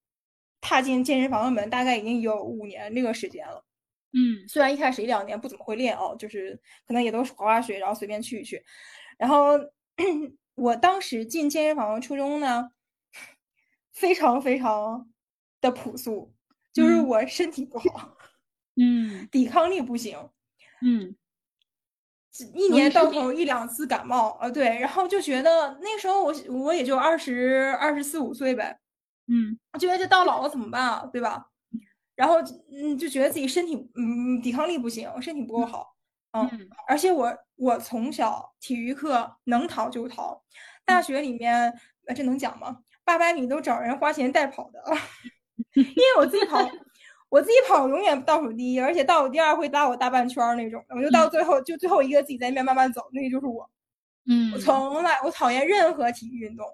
[0.62, 3.64] 踏进健身房的门，大概已经有五年这个时间了。
[4.14, 8.64] 嗯，虽然一开始一两年不怎么会练哦，就是可能也都是滑滑水，然后随便去一去。
[9.18, 9.53] 然后
[10.55, 12.72] 我当时进健身房的初衷呢，
[13.93, 15.12] 非常非常
[15.62, 16.34] 的朴素，
[16.74, 18.18] 就是我身体不好，
[18.76, 20.18] 嗯，抵抗力不行，
[20.82, 21.16] 嗯，
[22.53, 28.77] 一年到头一两次感冒啊，对，然后就觉得那时候我我也就二十二十四五岁呗，
[29.27, 31.47] 嗯，我觉得这到老了怎么办啊，对吧？
[32.15, 32.38] 然后，
[32.71, 35.95] 嗯，就觉得自己身体，嗯，抵抗力不行，身体不够好，
[36.31, 36.49] 嗯，
[36.88, 40.41] 而且我我从小体育课能逃就逃，
[40.83, 41.71] 大学里面，
[42.07, 42.77] 呃，这能讲吗？
[43.03, 44.81] 八百米都找人花钱代跑的，
[45.75, 46.57] 因为我自己跑，
[47.30, 53.69] 我自己跑永远倒数第一，而且倒数第二会拉我大半圈那种，我就到最后就最后一个自己在那边慢慢走，那个就是我，
[54.25, 56.65] 嗯，我从来我讨厌任何体育运动，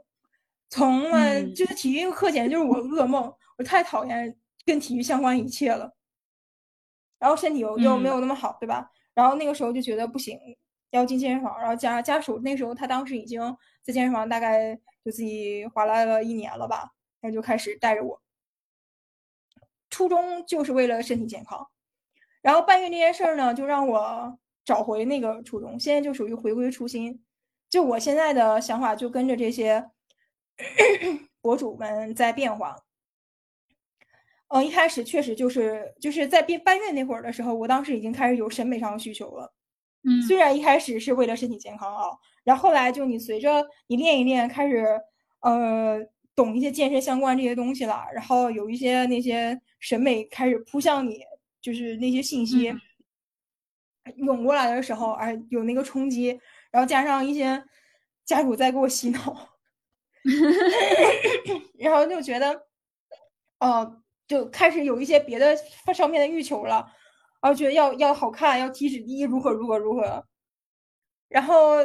[0.70, 4.36] 从来就是体育课简直就是我噩梦，我太讨厌。
[4.66, 5.94] 跟体育相关一切了，
[7.20, 8.90] 然后身体又又没有那么好，对吧？
[9.14, 10.40] 然后那个时候就觉得不行，
[10.92, 11.60] 要进健身房。
[11.60, 13.42] 然后家家属那时候他当时已经
[13.82, 14.74] 在健身房，大概
[15.04, 18.22] 就自己划拉了一年了吧，然后就开始带着我。
[19.94, 21.68] 初衷就是为了身体健康，
[22.42, 25.80] 然后搬运这件事儿呢，就让我找回那个初衷。
[25.80, 27.24] 现在就属于回归初心，
[27.70, 29.88] 就我现在的想法就跟着这些
[31.42, 32.76] 博主们在变化。
[34.48, 39.54] 嗯，一开始确实就是就是在搬搬运那会儿的时候，我当时已经开始有审美上的需求了。
[40.02, 45.00] 嗯，虽然一开始是为了身体健康啊，然后后来就你随着你练一练，开始
[45.42, 46.00] 呃
[46.36, 51.20] 懂一些健身相关这些东西了，然后有一些那些审美开始扑向你，
[51.62, 52.74] 就是那些信息
[54.18, 56.40] 涌过来的时候，哎，有那个冲击，
[56.72, 57.64] 然后加上一些
[58.26, 59.50] 家属在给我洗脑，
[61.80, 62.68] 然后就觉得
[63.60, 64.00] 哦。
[64.26, 65.54] 就开始有一些别的
[65.94, 66.90] 上面的欲求了，
[67.42, 70.26] 然后觉得要要好看，要体脂低，如何如何如何，
[71.28, 71.76] 然后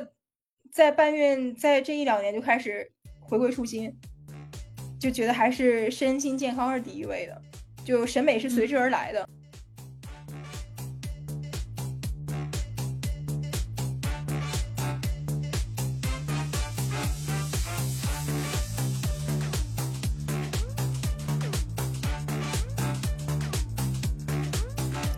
[0.72, 2.90] 在搬运，在这一两年就开始
[3.20, 3.92] 回归初心，
[4.98, 7.40] 就觉得还是身心健康是第一位的，
[7.84, 9.28] 就审美是随之而来的。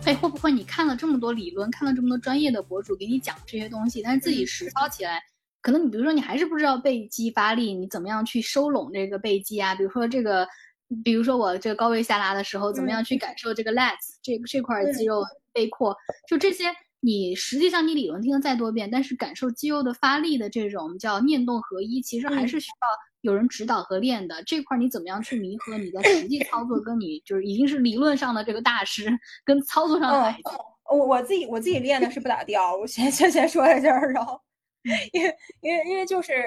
[0.03, 5.23] 哎会不会你看了这么多理论，看了这么多专业的博主给你讲这些东西，但是自己实操起来，
[5.61, 9.75] 可能你比如说你还是不知道背肌发力，你怎么样去收拢这个背肌啊？
[9.75, 10.47] 比如说这个，
[11.03, 15.95] 比如说我这个高位下拉的时候，怎么样去感受这个 lats 这这块肌肉背阔？
[16.27, 16.65] 就这些，
[16.99, 23.11] 你实际上你理论听了再多遍，但是感受肌肉的发力的这种叫念动合一，其实还是需要。
[23.21, 26.81] 有人指导和练的这块，你怎么样去弥合你的实际操作？
[26.81, 30.35] 跟你就是已经是理论上的这个大师，跟操作上的。
[30.89, 32.75] 我我自己我自己练的是不咋地啊。
[32.75, 34.25] 我先先先说在这儿啊，
[35.11, 36.43] 因为因为因为就是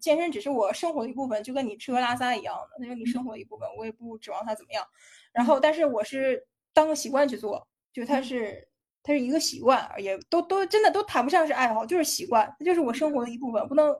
[0.00, 4.86] 健身只是我生活的一部分，就跟你吃喝拉撒一样的，那是你生活的一部分，我也不指望它怎么样。
[5.32, 8.68] 然后，但是我是当个习惯去做，就它是
[9.02, 13.96] 它是一个习惯，也都都真的都谈不上是爱好，就是习惯，它就是我生活的一部分，不能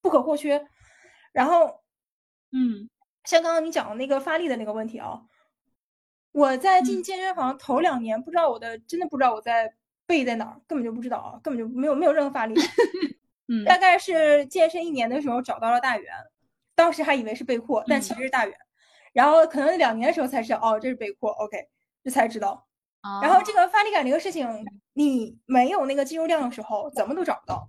[0.00, 0.64] 不可或缺。
[1.32, 1.82] 然后，
[2.52, 2.88] 嗯，
[3.24, 5.20] 像刚刚你讲的那个发力的那个问题啊，
[6.32, 9.74] 我在进健身房头两年，不知道我的真的不知道我在
[10.06, 12.54] 背在哪儿，根本就不知道啊，根本就没有没有任何发力。
[13.48, 16.12] 嗯，大概是健身一年的时候找到了大圆，
[16.74, 18.56] 当时还以为是背阔，但其实是大圆。
[19.12, 21.68] 然后可能两年的时候才知道，哦，这是背阔，OK，
[22.02, 22.66] 这才知道。
[23.22, 24.48] 然后这个发力感这个事情，
[24.94, 27.68] 你没有那个肌肉量的时候，怎么都找不到。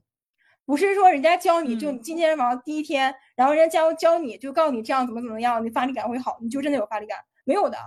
[0.65, 7.19] 不是说人家教你就你进健身房第一天，然后人家教教你就告诉你这样怎么怎么样，你发力感会好，你就真的有发力感？
[7.43, 7.77] 没有的，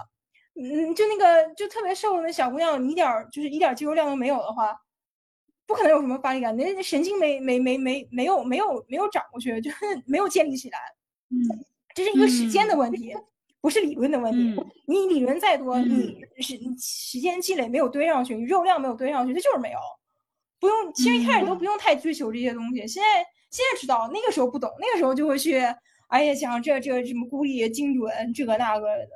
[0.61, 4.77] 嗯，就那个就特别瘦的那小姑娘，你一点儿就是一点肌肉量都没有的话，
[5.67, 10.79] 不可能有什么发力感，那神经没没没没没有没有没有长过去，就是 没有建立起来。
[11.31, 11.39] 嗯，
[11.95, 13.15] 这是一个时间的问题，
[13.61, 14.61] 不是理论的问题。
[14.87, 19.79] 你理论再多，你时时间积累没有堆上去，你肉量没有堆上去，它就是没有。
[20.59, 22.85] 不用，其实一开始都不用太追求这些东西。
[22.89, 25.57] 现在现在知道，那个时候不懂，那个时候就会去，
[26.09, 29.09] 哎呀，想这这什么孤立精准这个那个的。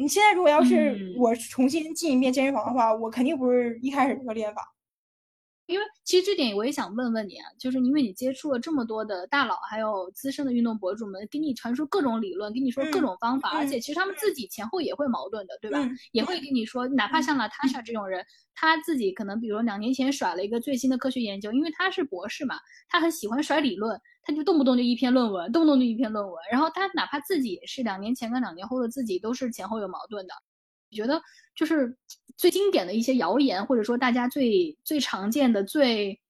[0.00, 4.62] 你现在如果要是我重新进一遍健身房的话，我肯定不是一开始这个练法。
[5.66, 15.86] 因为其实这点我也想问问你啊，就是因为你接触了这么多的大佬，还有资深的运动博主们，给你传输各种理论，给你说各种方法，而且其实他们自己前后也会矛盾的，对吧？
[16.12, 18.24] 也会跟你说，哪怕像娜塔莎这种人，
[18.54, 22.54] 他自己可能比如两年前甩了一个最新的科学研究，因为他是博士嘛，
[22.88, 30.34] 他很喜欢甩理论，他就动不动就一篇论文，动不动就一篇论文，然后他哪怕自己也是两年前跟两年后的自己都是前后有矛盾的。
[30.90, 31.18] 你觉得
[31.54, 31.96] 就是
[32.36, 36.20] 最经典的一些谣言，或者说大家最最常见的、最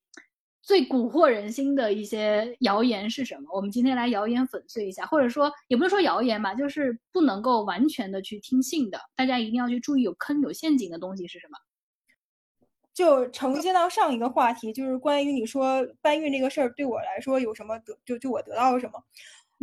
[0.63, 3.49] 最蛊惑人心的一些谣言是什么？
[3.53, 11.59] 我们今天来谣言粉碎一下，或者说也不是说谣言吧，就是不能够完全的去听信的，大家一定要去注意有坑有陷阱的东西是什么？
[12.99, 19.01] 就承接到上一个话题，就是关于你说搬运这个事儿对我来说有什么得，就就我得到了什么？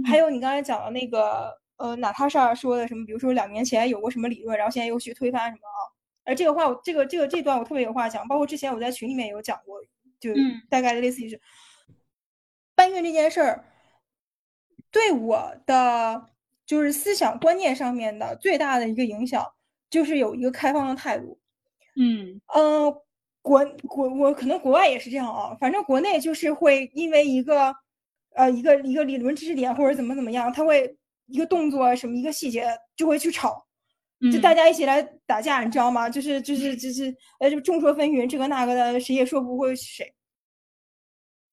[0.06, 1.54] 还有你刚才讲的那个。
[1.78, 3.06] 呃，娜塔莎说的什么？
[3.06, 5.92] 比如说两年前有过什么理论，然后现在又去推翻什么啊？
[6.24, 8.26] 而这个话，我这个这个这段我特别有话讲。
[8.30, 9.82] 包括之前我在群里面有讲过，
[10.18, 10.30] 就
[10.70, 11.42] 大概的类似于是
[12.76, 13.66] 搬运这件事儿，
[14.90, 16.30] 对我的
[16.66, 19.46] 就是思想观念上面的最大的一个影响，
[19.90, 21.38] 就是有一个开放的态度。
[21.98, 22.96] 嗯嗯，
[23.46, 27.72] 国国我可能国外也是这样啊，反正国内就是会因为一个
[28.34, 30.98] 呃一个一个理论知识点或者怎么怎么样，他会。
[31.28, 33.66] 一个动作什么一个细节就会去吵，
[34.32, 36.08] 就大家一起来打架，你知道吗？
[36.08, 40.14] 就是就是就是呃，就众说纷纭，这个那个的，谁也说不过谁。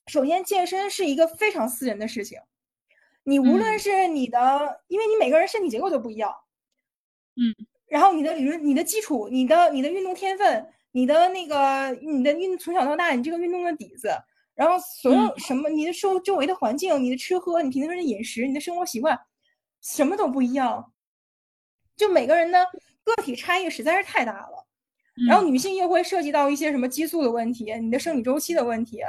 [0.08, 2.38] 首先，健身是一个非常私人的事情，
[3.22, 6.30] 你无论是你的，因为你每个人身体结构都不一样，
[7.36, 14.10] 嗯，然后你的理论、你的基础、你的你的运动天分、你的那个你的运从小到大你这个运动的底子，
[14.54, 19.18] 然后所有什么你的周周围的环境、你的吃喝、你平时的饮食、你的生活习惯。
[19.80, 20.92] 什么都不一样，
[21.96, 22.64] 就每个人的
[23.02, 24.68] 个体差异实在是太大了。
[25.28, 29.02] 然后女性又会涉及到一些什么激素的问题，你的生理周期的问题。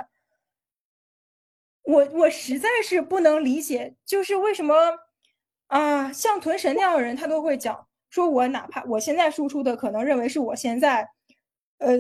[1.84, 4.76] 我我实在是不能理解，就是为什么
[5.68, 11.08] 啊，像屯神那样的人，他都会讲，说我哪怕我现在输出的可能认为是我现在，
[11.84, 11.98] 呃，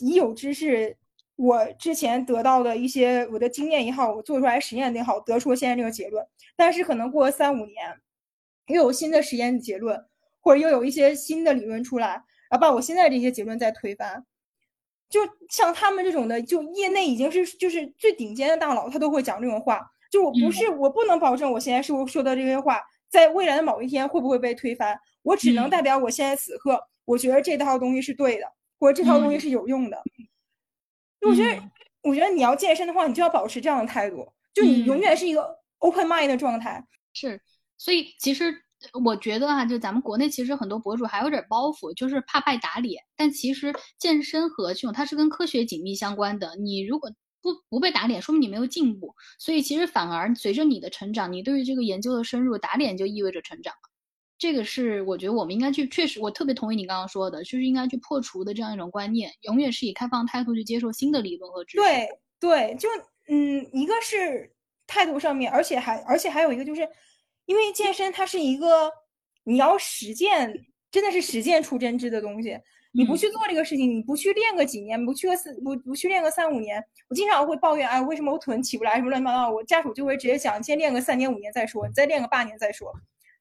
[0.00, 0.96] 已有知识，
[1.36, 6.24] 我之前得到的一些我的经验也好，我做出来实验也好，得出了现在这个结论，
[6.56, 8.00] 但是可能过了三五年。
[8.68, 10.02] 又有新的实验结论，
[10.40, 12.12] 或者又有一些新的理论出来，
[12.48, 14.24] 然后把我现在这些结论再推翻。
[15.10, 15.20] 就
[15.50, 19.86] 像他们这种的，就业内已经是就是最顶尖的大佬，他都会讲这种话。
[20.10, 22.80] 就我不是，我不能保证我现在说说的这些话，
[23.10, 24.98] 在未来的某一天会不会被推翻。
[25.22, 28.50] 我只能代表我现在此刻，我觉得这套东西是对的，
[28.84, 29.96] 或者这套东西是有用的。
[31.22, 31.62] 我觉得，
[32.02, 36.86] 我觉得你要健身的话，你就要保持这样的态度，就你永远是一个 open mind 的状态。
[37.14, 37.40] 是。
[37.78, 38.54] 所以其实
[39.02, 43.02] 我觉得哈，就咱们国内其实很多博主还有点包袱，就是怕被打脸。
[43.16, 46.54] 但其实健身和这种它是跟科学紧密相关的。
[46.56, 47.10] 你如果
[47.40, 49.14] 不不被打脸，说明你没有进步。
[49.38, 53.72] 所以其实反而随着你的成长，你对于这个研究的深入，打脸就意味着成长。
[54.44, 61.78] 这个是我觉得我们应该去，确实我特别同意你刚刚说的，就是应该去破除的这样一种观念，永远是以开放态度去接受新的理论和知识。
[61.78, 62.88] 对对，就
[63.28, 64.52] 嗯，一个是
[64.86, 66.86] 态度上面，而且还而且还有一个就是。
[67.46, 68.90] 因为健身它是一个
[69.44, 70.50] 你要实践，
[70.90, 72.58] 真的是实践出真知的东西。
[72.90, 79.50] 你不去做这个事情，你不去练个几年，不去个四不不去练个三五年，我经常会抱怨，哎，为什么我臀起不来，什么乱七八糟。
[79.50, 82.90] 我家属就会直接讲，先练个三年五年再说，你再练个八年再说。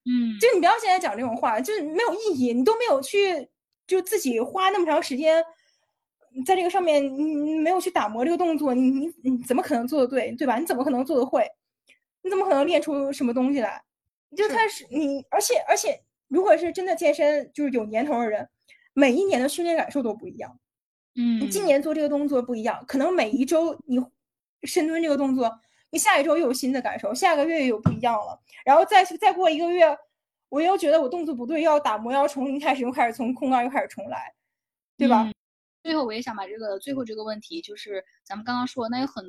[0.05, 2.53] 嗯，就你不要现在讲这种话，就是没有意义。
[2.53, 3.47] 你都没有去，
[3.87, 5.43] 就自己花那么长时间
[6.45, 10.57] 在这个上面，你没有去打磨这个动作，你你你怎么可能做的对，对吧？
[10.57, 11.47] 你怎么可能做的会？
[12.21, 13.83] 你怎么可能练出什么东西来？
[14.35, 18.49] 就开始你，而且而且，如果是真的健身，就是有年头的人，
[18.93, 20.59] 每一年的训练感受都不一样。
[21.15, 24.03] 嗯，你今年做这个动作不一样，可能每一周你
[24.63, 25.59] 深蹲这个动作，
[25.93, 28.41] 你下一周又有新的感受，下个月又不一样了。
[28.65, 29.95] 然后再再过一个月，
[30.49, 34.33] 我又觉得我动作不对，要打磨，要从零开始，又开始从空杠又开始重来，
[34.97, 35.31] 对吧？
[35.83, 39.23] 最后我也想把这个最后这个问题，就是咱们刚刚说，那有很。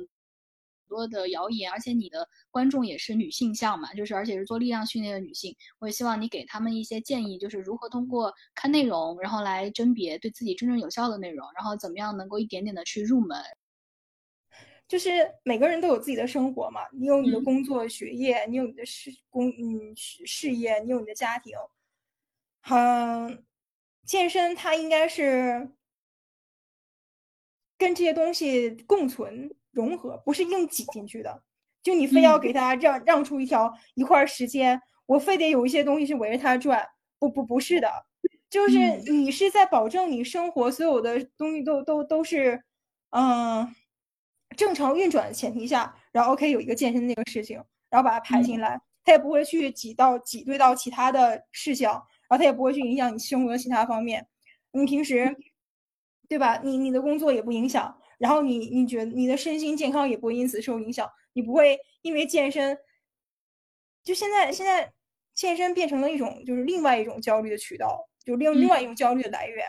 [0.87, 13.35] 多的谣言，而且你的观众也是女性向嘛，就是而且是做力量训练的女性，我也希望你给他们一些建议，就是如何通过看内容，然后来甄别对自己真正有效的内容，然后怎么样能够一点点的去入门。
[14.87, 15.09] 就是
[15.43, 21.57] 每个人都有自己的生活嘛，你有你的工作、学业，你有你的事工嗯事业，你有你的家庭。
[22.69, 23.43] 嗯，
[24.05, 25.71] 健身它应该是
[27.77, 31.41] 跟这些东西共存融合，不是硬挤进去的。
[31.81, 37.89] 就你非要给他让让出一条一块时间，我非得有一些东西是围着它转，不不不是的，
[38.51, 38.77] 就是
[39.11, 42.63] 你是在保证你生活所有的东西都都都是
[43.09, 43.75] 嗯。
[44.55, 54.27] 正常运转的前提下，然后 OK 有一个健身那个事情，然后把它排进来，它也不会去挤到挤兑到其他的事项，然后它也不会去影响你生活的其他方面。
[54.71, 55.35] 你平时，
[56.27, 56.59] 对吧？
[56.63, 62.77] 你你的工作也不影响，然后你你觉得你的身心健康也不会因此受影响，你不会因为健身，
[64.03, 64.91] 就现在现在
[65.33, 69.65] 健身变成了一种就是另外一种焦虑的渠道，就另另外一种焦虑的来源。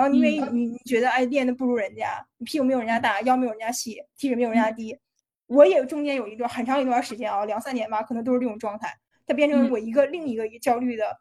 [0.00, 4.98] 然后因为你你觉得哎练的不如人家，你屁股没有人家大，腰没有人家细，体脂没有人家低，
[5.46, 8.96] 我也中间有一段很长一段时间啊，两三年吧，可能都是这种状态，
[9.26, 11.18] 它变成我一个另一个焦虑的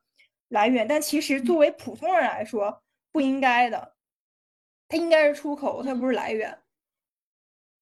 [0.48, 0.88] 来源。
[0.88, 3.96] 但其实作为普通人来说，不应该的，
[4.88, 6.58] 它应该是出口，它不是来源。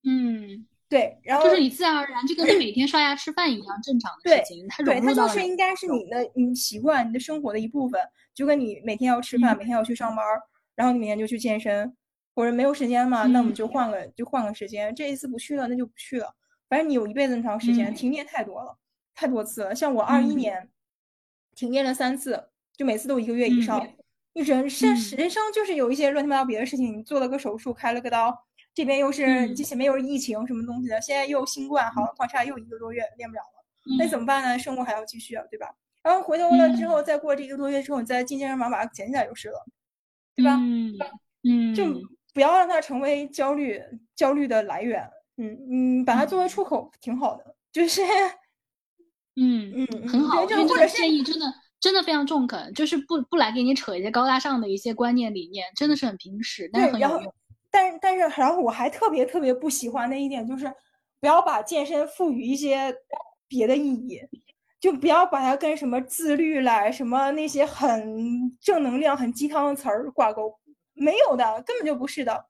[0.04, 8.02] 嗯，对，然后就是你自然而然就跟你每天刷牙吃饭一样正常的事情，它对它就是应该是你的你习惯你的生活的一部分，
[8.34, 10.26] 就跟你每天要吃饭，每天要去上班。
[10.78, 11.94] 然后你明天就去健身，
[12.36, 14.96] 或者没有时间嘛，那我们就换个就换个时间。
[14.96, 16.34] 这一次不去了，那就不去了。
[16.70, 18.78] 反正你有一辈子那么长时间，停电太多了，
[19.16, 19.76] 太多次了。
[19.76, 20.70] 像我二一年
[21.56, 23.86] 停电了三次，就每次都一个月以上。
[24.34, 28.32] 你人生人生就是有一些乱七八糟别的事情，你做了个手术，开了个刀，
[28.76, 34.60] 这边又是这前面又是疫情什么东西的，现在又新冠，好观察又一个多月练不了了，那怎么办呢？
[34.60, 35.74] 生活还要继续啊，对吧？
[36.04, 39.66] 然后回头了之后，再过这一个多月之后，你再进健身房把它捡起来就是了。
[40.38, 40.56] 对吧？
[41.44, 41.84] 嗯，就
[42.34, 43.82] 不要让它成为焦虑
[44.16, 45.04] 焦虑的来源。
[45.38, 47.56] 嗯嗯，把它作为出口挺好的。
[47.72, 48.02] 就是，
[49.36, 50.42] 嗯嗯，很好。
[50.42, 51.46] 我觉得这个建议真的
[51.80, 57.34] 真的非常中肯，就是不不来给你扯一些高大上的一些观念理念，真的是很平实，但是很有用。
[57.70, 60.72] 但是但是，然后我还特别特别不喜欢的一点就是，
[61.20, 62.96] 不要把健身赋予一些
[63.48, 64.22] 别的意义。
[64.80, 70.60] 就不要把它跟什么自律啦什么那些很正能量、很鸡汤的词儿挂钩，
[70.94, 72.46] 没有的，根本就不是的。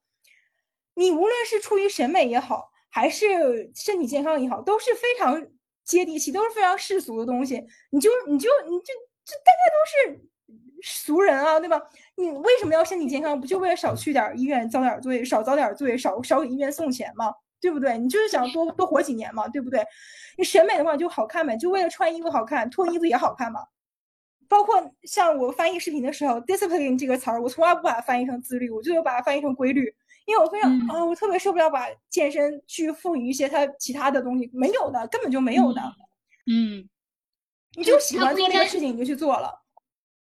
[0.96, 5.48] 你无论是出于审美也好，还是身体健康也好，都是非常
[5.84, 7.64] 接地气，都是非常世俗的东西。
[7.92, 10.28] 你就你就你就这大家都是
[10.82, 11.82] 俗人啊，对吧？
[12.16, 13.40] 你为什么要身体健康？
[13.40, 17.34] 不就为了少去点医院遭点罪，少遭点罪，少少给医院送钱吗？
[17.60, 17.98] 对不对？
[17.98, 19.84] 你就是想多多活几年嘛，对不对？
[20.38, 23.66] 你审美的话就好看呗，就为了穿衣服好看，脱衣服也好看嘛。
[24.48, 29.94] 包括像我翻译视频的时候，discipline 这个词儿，我从来不把它翻译成自律，我就把它翻译成规律，
[30.26, 35.82] 因为我非常啊，我特别受不了把健身去赋予一些它其他的东西，没有的，根本就没有的。
[36.50, 36.88] 嗯，
[37.76, 39.64] 你就喜欢做这个事情，你就去做了。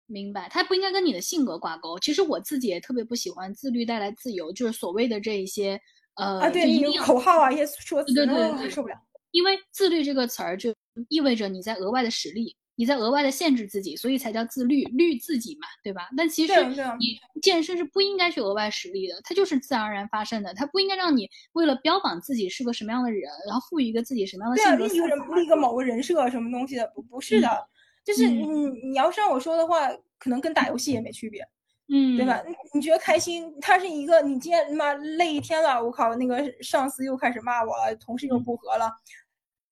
[0.05, 1.99] 明白，它不应该跟你的性格挂钩。
[1.99, 5.81] 其实我自己也特别不喜欢自律带来自由，就是所谓的这一些。
[6.15, 8.95] 呃啊，对，你口号啊，一些说辞，对对对，受不了。
[9.33, 10.73] 因为自律这个词儿就
[11.09, 16.07] 意味着你在额外的实力，你在额外的限制自己，所以才叫自律，律自己嘛，对吧？
[16.15, 16.53] 但其实
[16.99, 27.67] 你健身是不应该去额外实力的，它就是自然而然发生的，它不应该让你为了标榜自己是个什么样的人，然后赋予一个自己什么样的性格，立一个立个某个人设什么东西的，不不是的，
[28.05, 31.43] 就是你你要是让我说的话，可能跟打游戏也没区别。
[31.89, 32.41] 嗯，对吧？
[32.47, 33.53] 你你觉得开心？
[33.59, 38.89] 他是一个，你今天妈累一天了，我靠，那个上司又开始骂我了，同事又不和了，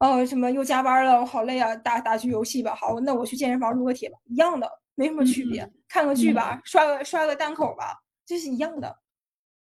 [0.01, 1.75] 哦，什么又加班了，我好累啊！
[1.75, 5.71] 打打局游戏吧，好，那我去健身房撸个铁吧，一样的，没什么区别。
[5.87, 7.95] 看个剧吧，刷个刷个单口吧，
[8.25, 8.97] 这是一样的。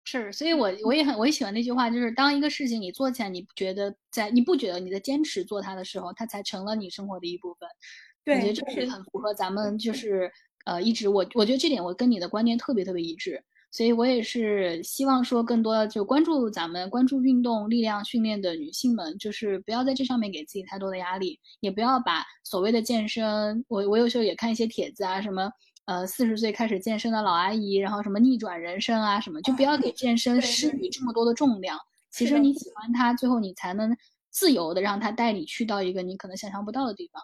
[0.04, 7.68] 是，所以我我也很我也喜欢那句话，就是当一个事情你做起来，你不觉得在你不觉得你在坚持做它的时候，它才成了你生活的一部分。
[8.24, 10.30] 对，我觉得这是很符合咱们就是。
[10.66, 13.44] 呃，一直我我觉得这点我跟你的观念特别特别一致，
[13.74, 25.50] 所以我也是希望说更多就关注咱们关注运动力量训练的女性们，就是不要在这上面给自己太多的压力，也不要把所谓的健身，我我有时候也看一些帖子啊，什么
[25.86, 31.76] 呃四十岁开始健身的老阿姨，然后什么逆转人生啊什么，就不要给健身施予这么多的重量。
[32.12, 33.92] 其实你喜欢它，最后你才能
[34.30, 37.20] 自由的让它带你去到一个你可能想象不到的地方。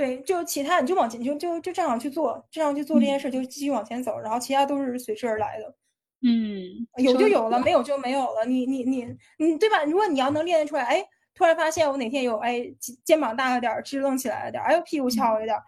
[0.00, 5.74] 对，就其他你就往前，就就就这样去做，这样去做这件事，就继续往前走，然后其他都是随之而来的。
[6.22, 8.46] 嗯，有就有了，没有就没有了。
[8.46, 9.04] 你你你
[9.36, 9.84] 你，对吧？
[9.84, 11.04] 如果你要能练得出来，哎，
[11.34, 15.62] 突然发现我哪天有哎肩肩膀大了点儿，支棱起来了点儿，哎呦屁股翘了点儿，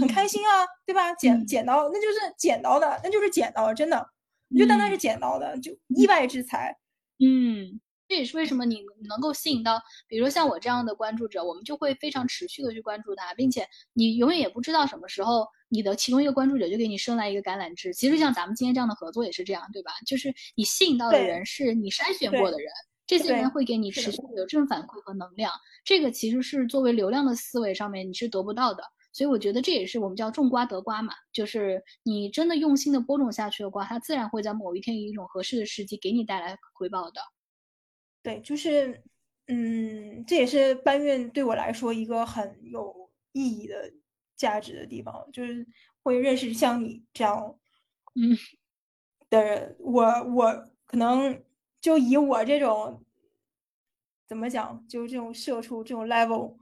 [0.00, 1.12] 很开心啊，对吧？
[1.12, 4.08] 捡捡到那就是捡到的，那就是捡到了，真的，
[4.58, 6.74] 就单单是捡到的，就意外之财。
[7.18, 7.78] 嗯。
[8.08, 17.92] 这也是为什么你能够吸引到，比如说像我这样的关注者，我们就会非常持续的去关注他，并且你永远也不知道什么时候你的其中一个关注者就给你伸来一个橄榄枝。
[17.92, 19.90] 其实像咱们今天这样的合作也是这样，对吧？
[20.06, 22.68] 就是你吸引到的人是你筛选过的人，
[23.06, 25.50] 这些人会给你持续的有正反馈和能量。
[25.84, 37.20] 这个其实是作为流量的思维上面你是得不到的，所以我觉得这也是我们叫种瓜得瓜嘛，就是你真的用心的播种下去的瓜，它自然会在某一天以一种合适的时机给你带来回报的。
[38.26, 39.00] 对，就是，
[39.46, 43.92] 嗯，这也是搬运对我来说一个很有意义的
[44.34, 45.64] 价值的地方，就是
[46.02, 47.56] 会认识像你这样，
[48.16, 48.36] 嗯，
[49.30, 49.76] 的人。
[49.78, 50.02] 我
[50.34, 50.52] 我
[50.86, 51.40] 可能
[51.80, 53.00] 就以我这种
[54.26, 56.56] 怎么讲，就是这种社畜这种 level，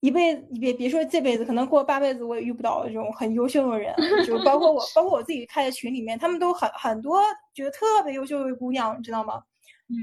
[0.00, 3.94] 一辈子别别说这辈子，可能过八辈子我也遇不到这种很优秀的人，
[4.26, 7.22] 就包括我， 包括我自己开的群里面，他们都很很多
[7.54, 9.40] 觉得特别优秀的姑娘，你知道吗？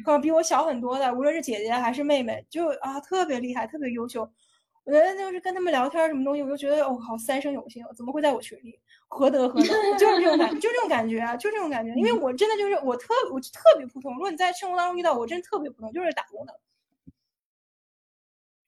[0.03, 4.29] 可能比我小很多的，无论是姐姐还是妹妹，就啊特别厉害，特别优秀。
[4.83, 8.79] 我觉得就是跟他们聊天什么东西，我就觉得我靠，三生有幸，怎么会在我群里？
[9.07, 9.67] 何德何能？
[9.97, 11.91] 就是这种感， 就这种感觉啊，就这种感觉。
[11.95, 14.13] 因为我真的就是我特我特别普通。
[14.13, 16.53] 如果你在生活当中遇到我，真的特别普通，就是打工的。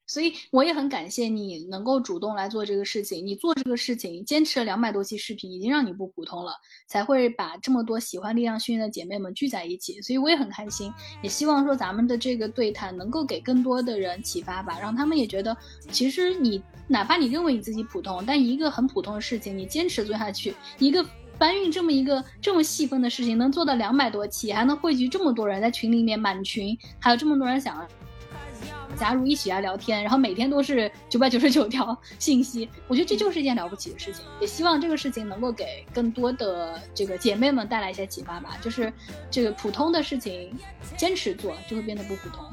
[0.08, 3.28] 所以我也很感谢你能够主动来做这个事情。
[3.28, 6.54] 你做这个事情，坚持了两百多期视频，已经让你不普通了，
[6.88, 10.02] 才会把这么多喜欢力量训练的姐妹们聚在一起。
[10.02, 15.56] 所以我也很开心，也希望说咱们的这个对谈能够给更多的人启发吧，让他们也觉得，
[15.92, 21.06] 其实你哪怕你认为你自己普通，但一个很普通的事情，你坚持做下去，一个
[21.38, 27.86] 搬运这么一个这么细分的事情，能做到两百多期，还能汇聚这么多人在群里面满群，还有这么多人想。
[28.96, 34.24] 加入一起来聊天，然后每天都是九百九十九条信息，我觉得这就是一件了不起的事情。
[34.40, 38.58] 也希望这个事情能够给更多的这个姐妹们带来一些启发吧。
[38.62, 38.92] 就是
[39.30, 40.58] 这个普通的事情，
[40.96, 42.44] 坚持做就会变得不普通。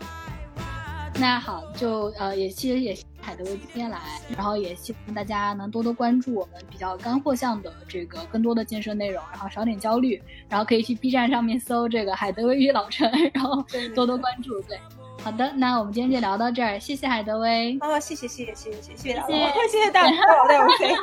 [1.17, 13.65] 那好，就呃也其实也海德威今天来，然后也希望大家能多多关注我们比较干货向的这个更多的健身内容，然后少点焦虑，然后可以去 B 站上面搜这个海德威与老陈，然后
[13.95, 14.77] 多多关注，对。
[15.25, 17.79] 好的，那我们今天就聊到这儿，谢谢海德威。
[17.81, 19.29] 哦，谢谢谢谢谢谢谢谢大家，
[19.71, 20.95] 谢谢大家，老带我飞。